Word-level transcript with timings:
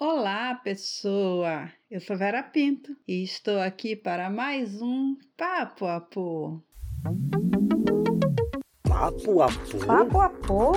Olá, 0.00 0.54
pessoa! 0.54 1.68
Eu 1.90 2.00
sou 2.00 2.16
Vera 2.16 2.40
Pinto 2.40 2.96
e 3.06 3.24
estou 3.24 3.60
aqui 3.60 3.96
para 3.96 4.30
mais 4.30 4.80
um 4.80 5.16
papo-apo. 5.36 6.62
Papo 8.84 9.38
Papo 9.38 9.78
Papo-apo. 9.84 10.72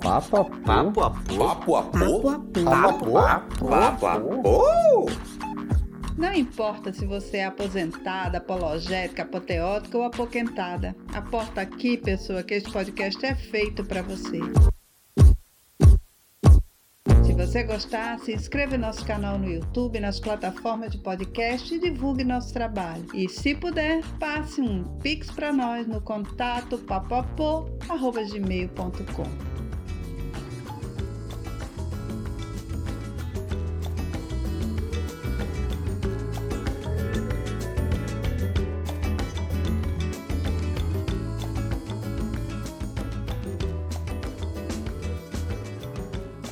Papo-apo. 0.00 0.60
Papo-apo. 0.64 1.20
Papo-apo. 2.64 3.68
Papo-apo. 3.68 5.06
Não 6.16 6.32
importa 6.32 6.94
se 6.94 7.04
você 7.04 7.36
é 7.36 7.44
aposentada, 7.44 8.38
apologética, 8.38 9.24
apoteótica 9.24 9.98
ou 9.98 10.04
apoquentada. 10.04 10.96
Aporta 11.12 11.60
aqui, 11.60 11.98
pessoa, 11.98 12.42
que 12.42 12.54
este 12.54 12.72
podcast 12.72 13.26
é 13.26 13.34
feito 13.34 13.84
para 13.84 14.00
você. 14.00 14.40
Você 17.40 17.62
gostar, 17.62 18.18
se 18.18 18.34
inscreva 18.34 18.74
em 18.74 18.78
nosso 18.78 19.02
canal 19.02 19.38
no 19.38 19.48
YouTube, 19.48 19.98
nas 19.98 20.20
plataformas 20.20 20.92
de 20.92 20.98
podcast 20.98 21.74
e 21.74 21.80
divulgue 21.80 22.22
nosso 22.22 22.52
trabalho. 22.52 23.06
E 23.14 23.30
se 23.30 23.54
puder, 23.54 24.04
passe 24.18 24.60
um 24.60 24.84
pix 24.98 25.30
para 25.30 25.50
nós 25.50 25.86
no 25.86 26.02
contato 26.02 26.76
papapô.gmail.com. 26.76 29.49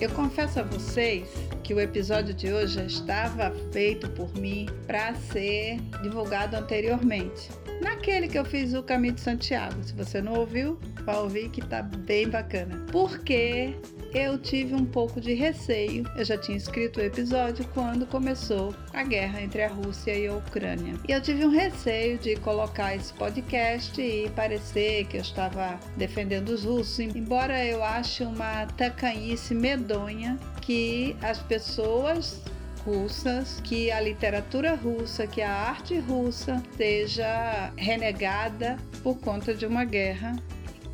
Eu 0.00 0.10
confesso 0.10 0.60
a 0.60 0.62
vocês 0.62 1.28
que 1.64 1.74
o 1.74 1.80
episódio 1.80 2.32
de 2.32 2.52
hoje 2.52 2.74
já 2.74 2.84
estava 2.84 3.52
feito 3.72 4.08
por 4.10 4.32
mim 4.34 4.68
para 4.86 5.12
ser 5.16 5.80
divulgado 6.02 6.56
anteriormente. 6.56 7.50
Naquele 7.82 8.28
que 8.28 8.38
eu 8.38 8.44
fiz 8.44 8.74
o 8.74 8.82
Caminho 8.82 9.14
de 9.14 9.20
Santiago. 9.20 9.82
Se 9.82 9.92
você 9.94 10.22
não 10.22 10.34
ouviu, 10.34 10.78
vai 11.04 11.16
ouvir 11.16 11.48
que 11.50 11.60
tá 11.60 11.82
bem 11.82 12.28
bacana. 12.28 12.86
Porque 12.92 13.74
eu 14.12 14.38
tive 14.38 14.74
um 14.74 14.84
pouco 14.84 15.20
de 15.20 15.34
receio. 15.34 16.04
Eu 16.16 16.24
já 16.24 16.36
tinha 16.36 16.56
escrito 16.56 16.98
o 16.98 17.02
episódio 17.02 17.66
quando 17.74 18.06
começou 18.06 18.74
a 18.92 19.02
guerra 19.02 19.42
entre 19.42 19.62
a 19.62 19.68
Rússia 19.68 20.16
e 20.16 20.26
a 20.26 20.34
Ucrânia. 20.34 20.94
E 21.06 21.12
eu 21.12 21.20
tive 21.20 21.44
um 21.44 21.50
receio 21.50 22.18
de 22.18 22.36
colocar 22.36 22.94
esse 22.94 23.12
podcast 23.14 24.00
e 24.00 24.30
parecer 24.30 25.06
que 25.06 25.16
eu 25.16 25.22
estava 25.22 25.78
defendendo 25.96 26.50
os 26.50 26.64
russos, 26.64 26.98
embora 26.98 27.64
eu 27.64 27.82
ache 27.82 28.24
uma 28.24 28.66
tacanhice 28.66 29.54
medonha 29.54 30.38
que 30.60 31.16
as 31.22 31.38
pessoas 31.38 32.42
russas, 32.84 33.60
que 33.64 33.90
a 33.90 34.00
literatura 34.00 34.74
russa, 34.74 35.26
que 35.26 35.42
a 35.42 35.52
arte 35.52 35.98
russa 35.98 36.62
seja 36.76 37.72
renegada 37.76 38.78
por 39.02 39.18
conta 39.18 39.52
de 39.52 39.66
uma 39.66 39.84
guerra, 39.84 40.36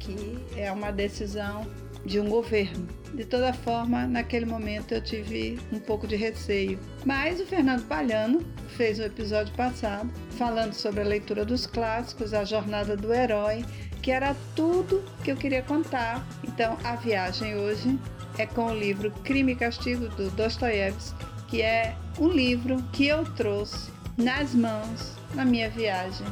que 0.01 0.39
é 0.57 0.73
uma 0.73 0.91
decisão 0.91 1.67
de 2.05 2.21
um 2.21 2.29
governo. 2.29 3.04
De 3.15 3.25
toda 3.25 3.53
forma, 3.53 4.09
naquele 4.09 4.45
momento 4.45 4.93
eu 4.93 5.01
tive 5.01 5.57
um 5.73 5.79
pouco 5.79 6.05
de 6.05 6.17
receio. 6.17 6.81
Mas 7.05 7.41
o 7.41 7.47
Fernando 7.47 7.87
Palhano 7.87 8.45
fez 8.77 8.99
o 8.99 9.03
um 9.03 9.07
episódio 9.07 9.55
passado 9.55 10.11
falando 10.31 10.73
sobre 10.73 11.01
a 11.01 11.05
leitura 11.05 11.45
dos 11.45 11.65
clássicos, 11.65 12.35
a 12.35 12.45
jornada 12.45 12.97
do 12.97 13.15
herói, 13.15 13.65
que 14.03 14.11
era 14.11 14.35
tudo 14.57 15.05
que 15.23 15.31
eu 15.31 15.37
queria 15.37 15.63
contar. 15.63 16.27
Então, 16.43 16.77
a 16.83 16.97
viagem 16.97 17.55
hoje 17.57 17.97
é 18.37 18.47
com 18.47 18.67
o 18.67 18.75
livro 18.75 19.13
Crime 19.23 19.53
e 19.53 19.57
Castigo 19.57 20.09
do 20.09 20.29
Dostoiévski, 20.31 21.25
que 21.47 21.63
é 21.63 21.95
um 22.19 22.29
livro 22.29 22.83
que 22.93 23.07
eu 23.07 23.25
trouxe 23.35 23.93
nas 24.17 24.53
mãos 24.55 25.15
na 25.35 25.45
minha 25.45 25.71
viagem 25.71 26.27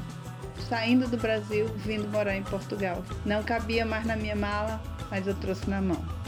saindo 0.69 1.07
do 1.07 1.17
Brasil, 1.17 1.69
vindo 1.77 2.09
morar 2.09 2.35
em 2.35 2.43
Portugal. 2.43 3.05
Não 3.25 3.43
cabia 3.43 3.85
mais 3.85 4.07
na 4.07 4.17
minha 4.17 4.35
mala, 4.35 4.83
mas 5.11 5.27
eu 5.27 5.35
trouxe 5.35 5.69
na 5.69 5.81
mão. 5.81 6.22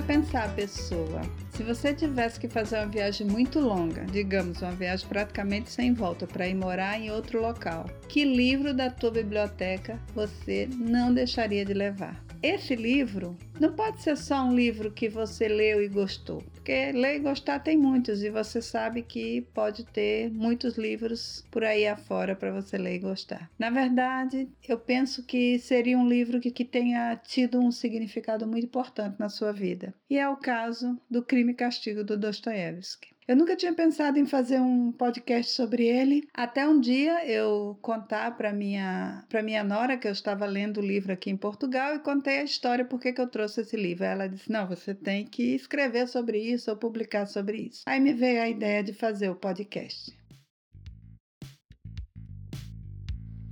Você 0.00 0.02
pensar, 0.02 0.54
pessoa. 0.54 1.20
Se 1.50 1.62
você 1.62 1.92
tivesse 1.92 2.40
que 2.40 2.48
fazer 2.48 2.78
uma 2.78 2.86
viagem 2.86 3.26
muito 3.26 3.60
longa, 3.60 4.04
digamos 4.06 4.62
uma 4.62 4.72
viagem 4.72 5.06
praticamente 5.06 5.70
sem 5.70 5.92
volta 5.92 6.26
para 6.26 6.48
ir 6.48 6.54
morar 6.54 6.98
em 6.98 7.10
outro 7.10 7.40
local, 7.40 7.86
que 8.08 8.24
livro 8.24 8.72
da 8.72 8.88
tua 8.88 9.10
biblioteca 9.10 9.98
você 10.14 10.68
não 10.72 11.12
deixaria 11.12 11.64
de 11.64 11.74
levar? 11.74 12.29
Esse 12.42 12.74
livro 12.74 13.36
não 13.60 13.74
pode 13.74 14.00
ser 14.00 14.16
só 14.16 14.42
um 14.42 14.54
livro 14.54 14.90
que 14.90 15.10
você 15.10 15.46
leu 15.46 15.82
e 15.82 15.88
gostou, 15.88 16.42
porque 16.54 16.90
ler 16.90 17.16
e 17.16 17.18
gostar 17.18 17.58
tem 17.58 17.76
muitos 17.76 18.22
e 18.22 18.30
você 18.30 18.62
sabe 18.62 19.02
que 19.02 19.42
pode 19.52 19.84
ter 19.84 20.30
muitos 20.30 20.78
livros 20.78 21.44
por 21.50 21.62
aí 21.62 21.86
afora 21.86 22.34
para 22.34 22.50
você 22.50 22.78
ler 22.78 22.94
e 22.94 22.98
gostar. 22.98 23.50
Na 23.58 23.68
verdade, 23.68 24.48
eu 24.66 24.78
penso 24.78 25.22
que 25.22 25.58
seria 25.58 25.98
um 25.98 26.08
livro 26.08 26.40
que, 26.40 26.50
que 26.50 26.64
tenha 26.64 27.14
tido 27.16 27.60
um 27.60 27.70
significado 27.70 28.46
muito 28.46 28.64
importante 28.64 29.16
na 29.18 29.28
sua 29.28 29.52
vida. 29.52 29.92
E 30.08 30.16
é 30.16 30.26
o 30.26 30.36
caso 30.38 30.98
do 31.10 31.22
Crime 31.22 31.52
e 31.52 31.56
Castigo 31.56 32.02
do 32.02 32.16
Dostoiévski. 32.16 33.10
Eu 33.30 33.36
nunca 33.36 33.54
tinha 33.54 33.72
pensado 33.72 34.18
em 34.18 34.26
fazer 34.26 34.58
um 34.58 34.90
podcast 34.90 35.52
sobre 35.52 35.86
ele, 35.86 36.28
até 36.34 36.66
um 36.66 36.80
dia 36.80 37.24
eu 37.24 37.78
contar 37.80 38.36
para 38.36 38.52
minha 38.52 39.24
para 39.28 39.40
minha 39.40 39.62
nora 39.62 39.96
que 39.96 40.08
eu 40.08 40.10
estava 40.10 40.44
lendo 40.46 40.78
o 40.78 40.84
livro 40.84 41.12
aqui 41.12 41.30
em 41.30 41.36
Portugal 41.36 41.94
e 41.94 42.00
contei 42.00 42.40
a 42.40 42.42
história 42.42 42.84
por 42.84 42.98
que 42.98 43.14
eu 43.16 43.28
trouxe 43.28 43.60
esse 43.60 43.76
livro. 43.76 44.04
Ela 44.04 44.26
disse: 44.26 44.50
"Não, 44.50 44.66
você 44.66 44.92
tem 44.96 45.24
que 45.24 45.54
escrever 45.54 46.08
sobre 46.08 46.40
isso 46.40 46.72
ou 46.72 46.76
publicar 46.76 47.24
sobre 47.24 47.68
isso". 47.68 47.82
Aí 47.86 48.00
me 48.00 48.12
veio 48.12 48.42
a 48.42 48.48
ideia 48.48 48.82
de 48.82 48.92
fazer 48.92 49.30
o 49.30 49.36
podcast. 49.36 50.12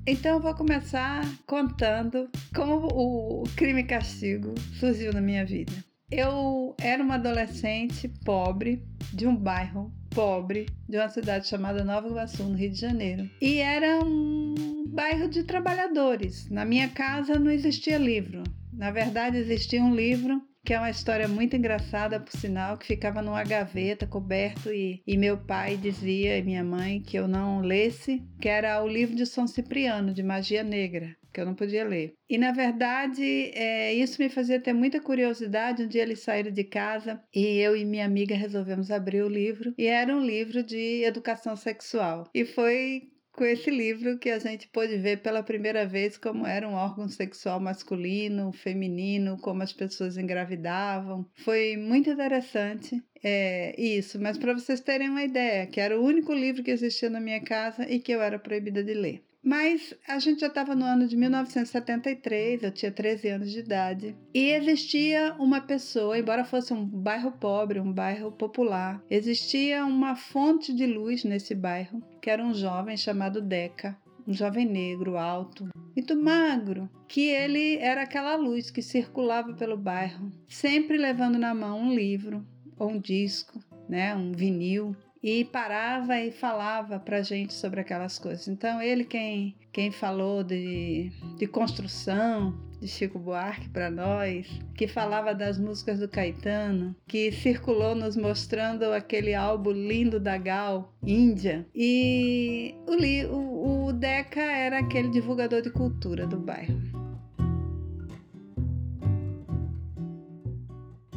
Então 0.04 0.38
eu 0.38 0.40
vou 0.40 0.56
começar 0.56 1.22
contando 1.46 2.28
como 2.52 2.88
o 2.88 3.44
crime 3.56 3.82
e 3.82 3.86
castigo 3.86 4.54
surgiu 4.80 5.12
na 5.12 5.20
minha 5.20 5.46
vida. 5.46 5.87
Eu 6.10 6.74
era 6.80 7.02
uma 7.02 7.16
adolescente 7.16 8.08
pobre 8.24 8.82
de 9.12 9.26
um 9.26 9.36
bairro 9.36 9.92
pobre 10.08 10.66
de 10.88 10.96
uma 10.96 11.08
cidade 11.10 11.46
chamada 11.46 11.84
Nova 11.84 12.08
Iguaçu, 12.08 12.44
no 12.44 12.56
Rio 12.56 12.70
de 12.70 12.80
Janeiro. 12.80 13.28
E 13.42 13.58
era 13.58 14.02
um 14.02 14.86
bairro 14.88 15.28
de 15.28 15.42
trabalhadores. 15.42 16.48
Na 16.48 16.64
minha 16.64 16.88
casa 16.88 17.38
não 17.38 17.50
existia 17.50 17.98
livro. 17.98 18.42
Na 18.72 18.90
verdade, 18.90 19.36
existia 19.36 19.82
um 19.82 19.94
livro 19.94 20.42
que 20.64 20.74
é 20.74 20.78
uma 20.78 20.90
história 20.90 21.28
muito 21.28 21.56
engraçada, 21.56 22.20
por 22.20 22.32
sinal, 22.32 22.76
que 22.76 22.86
ficava 22.86 23.22
numa 23.22 23.42
gaveta 23.44 24.06
coberto 24.06 24.70
e, 24.70 25.02
e 25.06 25.16
meu 25.16 25.38
pai 25.38 25.76
dizia 25.76 26.36
e 26.36 26.42
minha 26.42 26.64
mãe 26.64 27.00
que 27.00 27.18
eu 27.18 27.28
não 27.28 27.60
lesse, 27.60 28.22
que 28.40 28.48
era 28.48 28.82
o 28.82 28.88
livro 28.88 29.14
de 29.14 29.24
São 29.24 29.46
Cipriano, 29.46 30.12
de 30.12 30.22
Magia 30.22 30.62
Negra 30.62 31.17
que 31.32 31.40
eu 31.40 31.46
não 31.46 31.54
podia 31.54 31.84
ler. 31.84 32.14
E 32.28 32.38
na 32.38 32.52
verdade, 32.52 33.22
é, 33.54 33.94
isso 33.94 34.20
me 34.20 34.28
fazia 34.28 34.60
ter 34.60 34.72
muita 34.72 35.00
curiosidade. 35.00 35.82
Um 35.82 35.88
dia 35.88 36.02
eles 36.02 36.20
saíram 36.20 36.50
de 36.50 36.64
casa 36.64 37.22
e 37.34 37.58
eu 37.58 37.76
e 37.76 37.84
minha 37.84 38.04
amiga 38.04 38.34
resolvemos 38.34 38.90
abrir 38.90 39.22
o 39.22 39.28
livro. 39.28 39.74
E 39.76 39.86
era 39.86 40.14
um 40.14 40.24
livro 40.24 40.62
de 40.62 41.02
educação 41.04 41.56
sexual. 41.56 42.28
E 42.34 42.44
foi 42.44 43.10
com 43.38 43.44
esse 43.44 43.70
livro 43.70 44.18
que 44.18 44.30
a 44.30 44.38
gente 44.40 44.66
pôde 44.66 44.96
ver 44.96 45.22
pela 45.22 45.44
primeira 45.44 45.86
vez 45.86 46.18
como 46.18 46.44
era 46.44 46.68
um 46.68 46.74
órgão 46.74 47.08
sexual 47.08 47.60
masculino, 47.60 48.52
feminino, 48.52 49.38
como 49.38 49.62
as 49.62 49.72
pessoas 49.72 50.16
engravidavam. 50.16 51.24
Foi 51.36 51.76
muito 51.76 52.10
interessante 52.10 53.00
é, 53.22 53.80
isso, 53.80 54.20
mas 54.20 54.36
para 54.36 54.54
vocês 54.54 54.80
terem 54.80 55.08
uma 55.08 55.22
ideia, 55.22 55.68
que 55.68 55.80
era 55.80 55.98
o 55.98 56.04
único 56.04 56.32
livro 56.32 56.64
que 56.64 56.72
existia 56.72 57.08
na 57.08 57.20
minha 57.20 57.40
casa 57.40 57.88
e 57.88 58.00
que 58.00 58.10
eu 58.10 58.20
era 58.20 58.40
proibida 58.40 58.82
de 58.82 58.94
ler. 58.94 59.22
Mas 59.48 59.94
a 60.06 60.18
gente 60.18 60.40
já 60.40 60.48
estava 60.48 60.74
no 60.74 60.84
ano 60.84 61.08
de 61.08 61.16
1973, 61.16 62.64
eu 62.64 62.70
tinha 62.70 62.92
13 62.92 63.28
anos 63.28 63.50
de 63.50 63.60
idade, 63.60 64.14
e 64.34 64.50
existia 64.50 65.34
uma 65.38 65.58
pessoa, 65.58 66.18
embora 66.18 66.44
fosse 66.44 66.74
um 66.74 66.84
bairro 66.84 67.32
pobre, 67.32 67.80
um 67.80 67.90
bairro 67.90 68.30
popular, 68.30 69.02
existia 69.08 69.86
uma 69.86 70.14
fonte 70.14 70.70
de 70.74 70.84
luz 70.84 71.24
nesse 71.24 71.54
bairro, 71.54 72.02
que 72.20 72.28
era 72.28 72.44
um 72.44 72.52
jovem 72.52 72.94
chamado 72.94 73.40
Deca, 73.40 73.96
um 74.26 74.34
jovem 74.34 74.66
negro, 74.66 75.16
alto, 75.16 75.66
muito 75.96 76.14
magro, 76.14 76.86
que 77.08 77.22
ele 77.30 77.78
era 77.78 78.02
aquela 78.02 78.36
luz 78.36 78.70
que 78.70 78.82
circulava 78.82 79.54
pelo 79.54 79.78
bairro, 79.78 80.30
sempre 80.46 80.98
levando 80.98 81.38
na 81.38 81.54
mão 81.54 81.80
um 81.80 81.94
livro 81.94 82.46
ou 82.78 82.90
um 82.90 83.00
disco, 83.00 83.58
né, 83.88 84.14
um 84.14 84.30
vinil, 84.30 84.94
e 85.22 85.44
parava 85.44 86.18
e 86.20 86.30
falava 86.30 86.98
para 86.98 87.22
gente 87.22 87.52
sobre 87.54 87.80
aquelas 87.80 88.18
coisas. 88.18 88.48
Então 88.48 88.80
ele 88.80 89.04
quem 89.04 89.56
quem 89.72 89.92
falou 89.92 90.42
de, 90.42 91.12
de 91.36 91.46
construção 91.46 92.52
de 92.80 92.88
Chico 92.88 93.18
Buarque 93.18 93.68
para 93.68 93.90
nós, 93.90 94.46
que 94.74 94.86
falava 94.86 95.34
das 95.34 95.58
músicas 95.58 95.98
do 95.98 96.08
Caetano, 96.08 96.94
que 97.06 97.30
circulou 97.32 97.94
nos 97.94 98.16
mostrando 98.16 98.84
aquele 98.84 99.34
álbum 99.34 99.72
lindo 99.72 100.20
da 100.20 100.36
Gal, 100.36 100.92
Índia. 101.02 101.66
E 101.74 102.74
o, 102.86 103.34
o, 103.34 103.86
o 103.86 103.92
Deca 103.92 104.40
era 104.40 104.78
aquele 104.78 105.10
divulgador 105.10 105.60
de 105.62 105.70
cultura 105.70 106.26
do 106.26 106.38
bairro. 106.38 106.87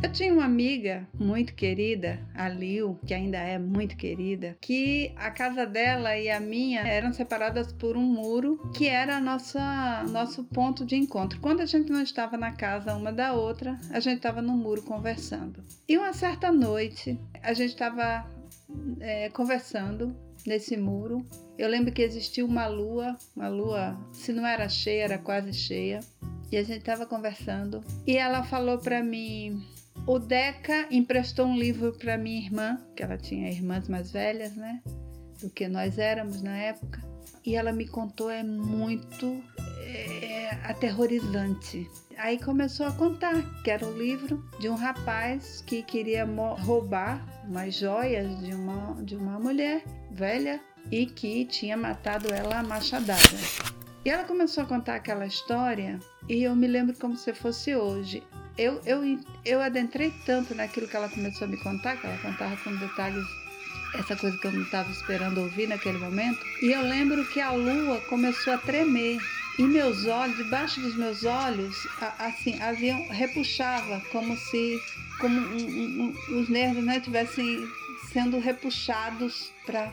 Eu 0.03 0.11
tinha 0.11 0.33
uma 0.33 0.45
amiga 0.45 1.07
muito 1.13 1.53
querida, 1.53 2.19
a 2.33 2.49
Lil, 2.49 2.99
que 3.05 3.13
ainda 3.13 3.37
é 3.37 3.59
muito 3.59 3.95
querida, 3.95 4.57
que 4.59 5.11
a 5.15 5.29
casa 5.29 5.63
dela 5.63 6.17
e 6.17 6.27
a 6.27 6.39
minha 6.39 6.81
eram 6.81 7.13
separadas 7.13 7.71
por 7.71 7.95
um 7.95 8.01
muro 8.01 8.57
que 8.75 8.87
era 8.87 9.21
nossa 9.21 10.03
nosso 10.09 10.43
ponto 10.43 10.83
de 10.83 10.95
encontro. 10.95 11.39
Quando 11.39 11.61
a 11.61 11.67
gente 11.67 11.91
não 11.91 12.01
estava 12.01 12.35
na 12.35 12.51
casa 12.51 12.95
uma 12.95 13.13
da 13.13 13.33
outra, 13.33 13.77
a 13.91 13.99
gente 13.99 14.17
estava 14.17 14.41
no 14.41 14.53
muro 14.53 14.81
conversando. 14.81 15.63
E 15.87 15.95
uma 15.95 16.13
certa 16.13 16.51
noite, 16.51 17.19
a 17.43 17.53
gente 17.53 17.69
estava 17.69 18.25
é, 18.99 19.29
conversando 19.29 20.15
nesse 20.47 20.75
muro. 20.77 21.23
Eu 21.59 21.69
lembro 21.69 21.91
que 21.93 22.01
existia 22.01 22.43
uma 22.43 22.65
lua, 22.65 23.15
uma 23.35 23.49
lua, 23.49 23.99
se 24.11 24.33
não 24.33 24.47
era 24.47 24.67
cheia, 24.67 25.03
era 25.03 25.17
quase 25.19 25.53
cheia. 25.53 25.99
E 26.51 26.57
a 26.57 26.63
gente 26.63 26.79
estava 26.79 27.05
conversando 27.05 27.81
e 28.05 28.17
ela 28.17 28.43
falou 28.43 28.77
para 28.77 29.01
mim: 29.01 29.63
o 30.05 30.17
Deca 30.17 30.87
emprestou 30.89 31.45
um 31.45 31.57
livro 31.57 31.93
para 31.93 32.17
minha 32.17 32.39
irmã, 32.39 32.77
que 32.95 33.03
ela 33.03 33.17
tinha 33.17 33.49
irmãs 33.49 33.87
mais 33.87 34.11
velhas, 34.11 34.55
né? 34.55 34.81
Do 35.39 35.49
que 35.49 35.67
nós 35.67 35.97
éramos 35.97 36.41
na 36.41 36.55
época. 36.57 37.01
E 37.45 37.55
ela 37.55 37.71
me 37.71 37.87
contou, 37.87 38.29
é 38.29 38.43
muito 38.43 39.43
é, 39.79 40.49
aterrorizante. 40.63 41.87
Aí 42.17 42.39
começou 42.39 42.85
a 42.85 42.91
contar 42.91 43.41
que 43.63 43.71
era 43.71 43.85
um 43.85 43.97
livro 43.97 44.43
de 44.59 44.69
um 44.69 44.75
rapaz 44.75 45.61
que 45.61 45.81
queria 45.81 46.25
roubar 46.25 47.25
umas 47.47 47.75
joias 47.75 48.39
de 48.39 48.53
uma, 48.53 49.03
de 49.03 49.15
uma 49.15 49.39
mulher 49.39 49.83
velha 50.11 50.61
e 50.91 51.05
que 51.05 51.45
tinha 51.45 51.75
matado 51.75 52.33
ela 52.33 52.59
a 52.59 52.63
machadada. 52.63 53.21
E 54.03 54.09
ela 54.09 54.23
começou 54.23 54.63
a 54.63 54.67
contar 54.67 54.95
aquela 54.95 55.25
história 55.25 55.99
e 56.27 56.43
eu 56.43 56.55
me 56.55 56.67
lembro 56.67 56.95
como 56.97 57.15
se 57.15 57.33
fosse 57.33 57.75
hoje 57.75 58.23
eu, 58.57 58.81
eu, 58.85 59.19
eu 59.45 59.61
adentrei 59.61 60.13
tanto 60.25 60.53
naquilo 60.53 60.87
que 60.87 60.95
ela 60.95 61.09
começou 61.09 61.45
a 61.45 61.49
me 61.49 61.57
contar, 61.57 61.97
que 61.97 62.05
ela 62.05 62.17
contava 62.17 62.55
com 62.57 62.75
detalhes, 62.75 63.25
essa 63.95 64.15
coisa 64.15 64.37
que 64.37 64.47
eu 64.47 64.51
não 64.51 64.63
estava 64.63 64.89
esperando 64.91 65.41
ouvir 65.41 65.67
naquele 65.67 65.97
momento. 65.97 66.39
E 66.61 66.71
eu 66.71 66.81
lembro 66.81 67.25
que 67.25 67.39
a 67.39 67.51
lua 67.51 67.99
começou 68.01 68.53
a 68.53 68.57
tremer. 68.57 69.19
E 69.59 69.63
meus 69.63 70.05
olhos, 70.05 70.37
debaixo 70.37 70.79
dos 70.79 70.95
meus 70.95 71.25
olhos, 71.25 71.75
assim, 72.17 72.59
haviam, 72.61 73.05
repuxava, 73.09 74.01
como 74.11 74.35
se 74.37 74.79
como 75.19 75.39
um, 75.39 76.15
um, 76.29 76.39
os 76.39 76.49
nervos 76.49 76.83
né, 76.83 77.01
sendo 78.11 78.39
repuxados 78.39 79.51
para 79.65 79.91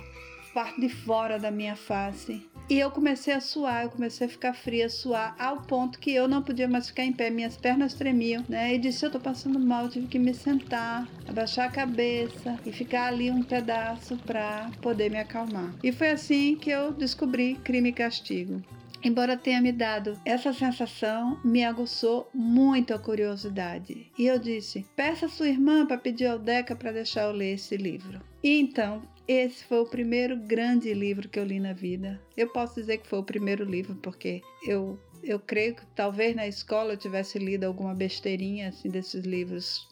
parte 0.54 0.80
de 0.80 0.88
fora 0.88 1.38
da 1.38 1.50
minha 1.50 1.76
face. 1.76 2.47
E 2.70 2.78
eu 2.78 2.90
comecei 2.90 3.32
a 3.32 3.40
suar, 3.40 3.84
eu 3.84 3.90
comecei 3.90 4.26
a 4.26 4.30
ficar 4.30 4.52
fria, 4.52 4.84
a 4.86 4.90
suar, 4.90 5.34
ao 5.38 5.62
ponto 5.62 5.98
que 5.98 6.12
eu 6.12 6.28
não 6.28 6.42
podia 6.42 6.68
mais 6.68 6.88
ficar 6.88 7.02
em 7.02 7.12
pé, 7.12 7.30
minhas 7.30 7.56
pernas 7.56 7.94
tremiam, 7.94 8.44
né? 8.46 8.74
E 8.74 8.78
disse: 8.78 9.06
Eu 9.06 9.10
tô 9.10 9.18
passando 9.18 9.58
mal, 9.58 9.88
tive 9.88 10.06
que 10.06 10.18
me 10.18 10.34
sentar, 10.34 11.08
abaixar 11.26 11.66
a 11.66 11.72
cabeça 11.72 12.58
e 12.66 12.70
ficar 12.70 13.06
ali 13.06 13.30
um 13.30 13.42
pedaço 13.42 14.18
para 14.18 14.70
poder 14.82 15.10
me 15.10 15.18
acalmar. 15.18 15.74
E 15.82 15.90
foi 15.90 16.10
assim 16.10 16.56
que 16.56 16.68
eu 16.68 16.92
descobri 16.92 17.54
crime 17.64 17.88
e 17.88 17.92
castigo. 17.92 18.62
Embora 19.02 19.36
tenha 19.36 19.62
me 19.62 19.72
dado 19.72 20.20
essa 20.24 20.52
sensação, 20.52 21.38
me 21.44 21.64
aguçou 21.64 22.28
muito 22.34 22.92
a 22.92 22.98
curiosidade. 22.98 24.10
E 24.18 24.26
eu 24.26 24.38
disse: 24.38 24.84
peça 24.94 25.24
a 25.24 25.28
sua 25.30 25.48
irmã 25.48 25.86
para 25.86 25.96
pedir 25.96 26.26
ao 26.26 26.38
Deca 26.38 26.76
para 26.76 26.92
deixar 26.92 27.22
eu 27.22 27.32
ler 27.32 27.54
esse 27.54 27.78
livro. 27.78 28.20
E 28.42 28.60
então 28.60 29.02
esse 29.28 29.62
foi 29.64 29.80
o 29.80 29.86
primeiro 29.86 30.36
grande 30.36 30.92
livro 30.94 31.28
que 31.28 31.38
eu 31.38 31.44
li 31.44 31.60
na 31.60 31.74
vida. 31.74 32.18
Eu 32.34 32.48
posso 32.48 32.76
dizer 32.76 32.98
que 32.98 33.06
foi 33.06 33.18
o 33.18 33.24
primeiro 33.24 33.64
livro 33.64 33.94
porque 33.96 34.40
eu 34.66 34.98
eu 35.22 35.40
creio 35.40 35.74
que 35.74 35.84
talvez 35.96 36.34
na 36.34 36.46
escola 36.46 36.92
eu 36.92 36.96
tivesse 36.96 37.38
lido 37.38 37.64
alguma 37.64 37.92
besteirinha 37.92 38.68
assim 38.68 38.88
desses 38.88 39.24
livros 39.24 39.88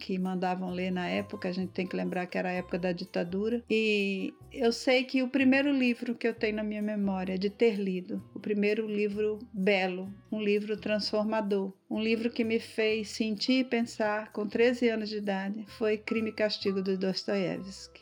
que 0.00 0.18
mandavam 0.18 0.70
ler 0.70 0.90
na 0.90 1.06
época, 1.06 1.48
a 1.48 1.52
gente 1.52 1.72
tem 1.72 1.86
que 1.86 1.96
lembrar 1.96 2.26
que 2.26 2.38
era 2.38 2.48
a 2.48 2.52
época 2.52 2.78
da 2.78 2.92
ditadura. 2.92 3.62
E 3.68 4.32
eu 4.52 4.72
sei 4.72 5.04
que 5.04 5.22
o 5.22 5.28
primeiro 5.28 5.70
livro 5.70 6.14
que 6.14 6.26
eu 6.26 6.34
tenho 6.34 6.56
na 6.56 6.64
minha 6.64 6.82
memória 6.82 7.38
de 7.38 7.50
ter 7.50 7.76
lido, 7.76 8.22
o 8.34 8.40
primeiro 8.40 8.86
livro 8.86 9.38
belo, 9.52 10.12
um 10.32 10.40
livro 10.40 10.76
transformador, 10.76 11.72
um 11.90 12.00
livro 12.00 12.30
que 12.30 12.44
me 12.44 12.58
fez 12.58 13.10
sentir 13.10 13.60
e 13.60 13.64
pensar 13.64 14.32
com 14.32 14.46
13 14.46 14.88
anos 14.88 15.08
de 15.08 15.18
idade, 15.18 15.64
foi 15.78 15.98
Crime 15.98 16.30
e 16.30 16.32
Castigo 16.32 16.82
de 16.82 16.96
Dostoiévski. 16.96 17.95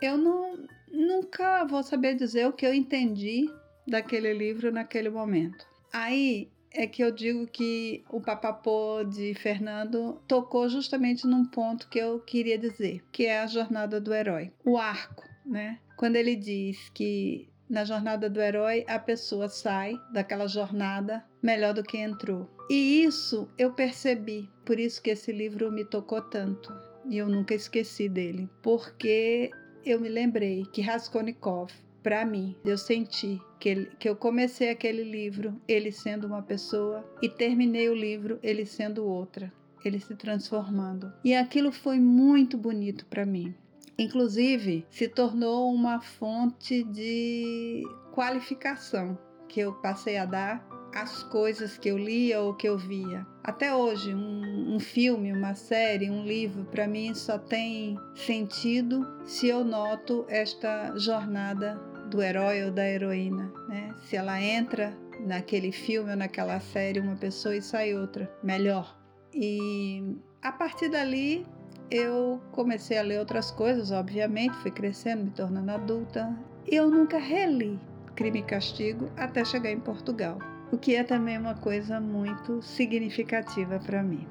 Eu 0.00 0.16
não, 0.16 0.64
nunca 0.90 1.64
vou 1.64 1.82
saber 1.82 2.14
dizer 2.14 2.46
o 2.46 2.52
que 2.52 2.66
eu 2.66 2.74
entendi 2.74 3.46
daquele 3.86 4.32
livro 4.32 4.72
naquele 4.72 5.10
momento. 5.10 5.66
Aí 5.92 6.50
é 6.72 6.86
que 6.86 7.02
eu 7.02 7.10
digo 7.10 7.46
que 7.46 8.04
o 8.10 8.20
papapô 8.20 9.04
de 9.04 9.34
Fernando 9.34 10.20
tocou 10.26 10.68
justamente 10.68 11.26
num 11.26 11.44
ponto 11.44 11.88
que 11.88 11.98
eu 11.98 12.20
queria 12.20 12.56
dizer, 12.56 13.02
que 13.10 13.26
é 13.26 13.40
a 13.40 13.46
jornada 13.46 14.00
do 14.00 14.14
herói, 14.14 14.52
o 14.64 14.78
arco, 14.78 15.24
né? 15.44 15.80
Quando 15.96 16.16
ele 16.16 16.36
diz 16.36 16.88
que 16.90 17.48
na 17.68 17.84
jornada 17.84 18.30
do 18.30 18.40
herói 18.40 18.84
a 18.88 18.98
pessoa 18.98 19.48
sai 19.48 19.94
daquela 20.12 20.46
jornada 20.46 21.24
melhor 21.42 21.74
do 21.74 21.82
que 21.82 21.98
entrou. 21.98 22.48
E 22.68 23.02
isso 23.04 23.48
eu 23.58 23.72
percebi, 23.72 24.48
por 24.64 24.78
isso 24.78 25.02
que 25.02 25.10
esse 25.10 25.32
livro 25.32 25.70
me 25.70 25.84
tocou 25.84 26.22
tanto. 26.22 26.72
E 27.08 27.18
eu 27.18 27.28
nunca 27.28 27.54
esqueci 27.54 28.08
dele, 28.08 28.48
porque 28.62 29.50
eu 29.84 30.00
me 30.00 30.08
lembrei 30.08 30.64
que 30.72 30.82
Raskolnikov, 30.82 31.70
para 32.02 32.24
mim, 32.24 32.56
eu 32.64 32.78
senti 32.78 33.40
que, 33.58 33.68
ele, 33.68 33.86
que 33.98 34.08
eu 34.08 34.16
comecei 34.16 34.70
aquele 34.70 35.04
livro 35.04 35.60
ele 35.68 35.92
sendo 35.92 36.26
uma 36.26 36.42
pessoa 36.42 37.04
e 37.20 37.28
terminei 37.28 37.88
o 37.88 37.94
livro 37.94 38.38
ele 38.42 38.64
sendo 38.64 39.04
outra, 39.04 39.52
ele 39.84 40.00
se 40.00 40.14
transformando. 40.14 41.12
E 41.24 41.34
aquilo 41.34 41.70
foi 41.70 41.98
muito 41.98 42.56
bonito 42.56 43.04
para 43.06 43.26
mim. 43.26 43.54
Inclusive, 43.98 44.86
se 44.88 45.08
tornou 45.08 45.72
uma 45.74 46.00
fonte 46.00 46.82
de 46.84 47.82
qualificação 48.12 49.18
que 49.46 49.60
eu 49.60 49.74
passei 49.74 50.16
a 50.16 50.24
dar 50.24 50.69
as 50.94 51.22
coisas 51.22 51.78
que 51.78 51.88
eu 51.88 51.98
lia 51.98 52.40
ou 52.40 52.54
que 52.54 52.68
eu 52.68 52.76
via. 52.76 53.26
Até 53.42 53.74
hoje, 53.74 54.14
um, 54.14 54.74
um 54.74 54.80
filme, 54.80 55.32
uma 55.32 55.54
série, 55.54 56.10
um 56.10 56.24
livro, 56.24 56.64
para 56.64 56.86
mim 56.86 57.14
só 57.14 57.38
tem 57.38 57.98
sentido 58.14 59.06
se 59.24 59.48
eu 59.48 59.64
noto 59.64 60.24
esta 60.28 60.96
jornada 60.96 61.74
do 62.10 62.20
herói 62.20 62.64
ou 62.64 62.70
da 62.72 62.86
heroína, 62.86 63.52
né? 63.68 63.94
Se 64.04 64.16
ela 64.16 64.40
entra 64.40 64.96
naquele 65.20 65.70
filme 65.70 66.10
ou 66.10 66.16
naquela 66.16 66.58
série 66.60 67.00
uma 67.00 67.16
pessoa 67.16 67.54
e 67.54 67.62
sai 67.62 67.94
outra, 67.94 68.30
melhor. 68.42 68.98
E 69.32 70.16
a 70.42 70.50
partir 70.50 70.88
dali 70.88 71.46
eu 71.90 72.40
comecei 72.52 72.98
a 72.98 73.02
ler 73.02 73.18
outras 73.18 73.50
coisas, 73.50 73.90
obviamente, 73.90 74.56
fui 74.58 74.70
crescendo, 74.70 75.24
me 75.24 75.30
tornando 75.30 75.70
adulta. 75.70 76.36
E 76.70 76.76
eu 76.76 76.90
nunca 76.90 77.18
reli 77.18 77.78
Crime 78.14 78.40
e 78.40 78.42
Castigo 78.42 79.10
até 79.16 79.44
chegar 79.44 79.70
em 79.70 79.80
Portugal 79.80 80.38
o 80.72 80.78
que 80.78 80.94
é 80.94 81.02
também 81.02 81.38
uma 81.38 81.54
coisa 81.54 82.00
muito 82.00 82.62
significativa 82.62 83.78
para 83.78 84.02
mim. 84.02 84.26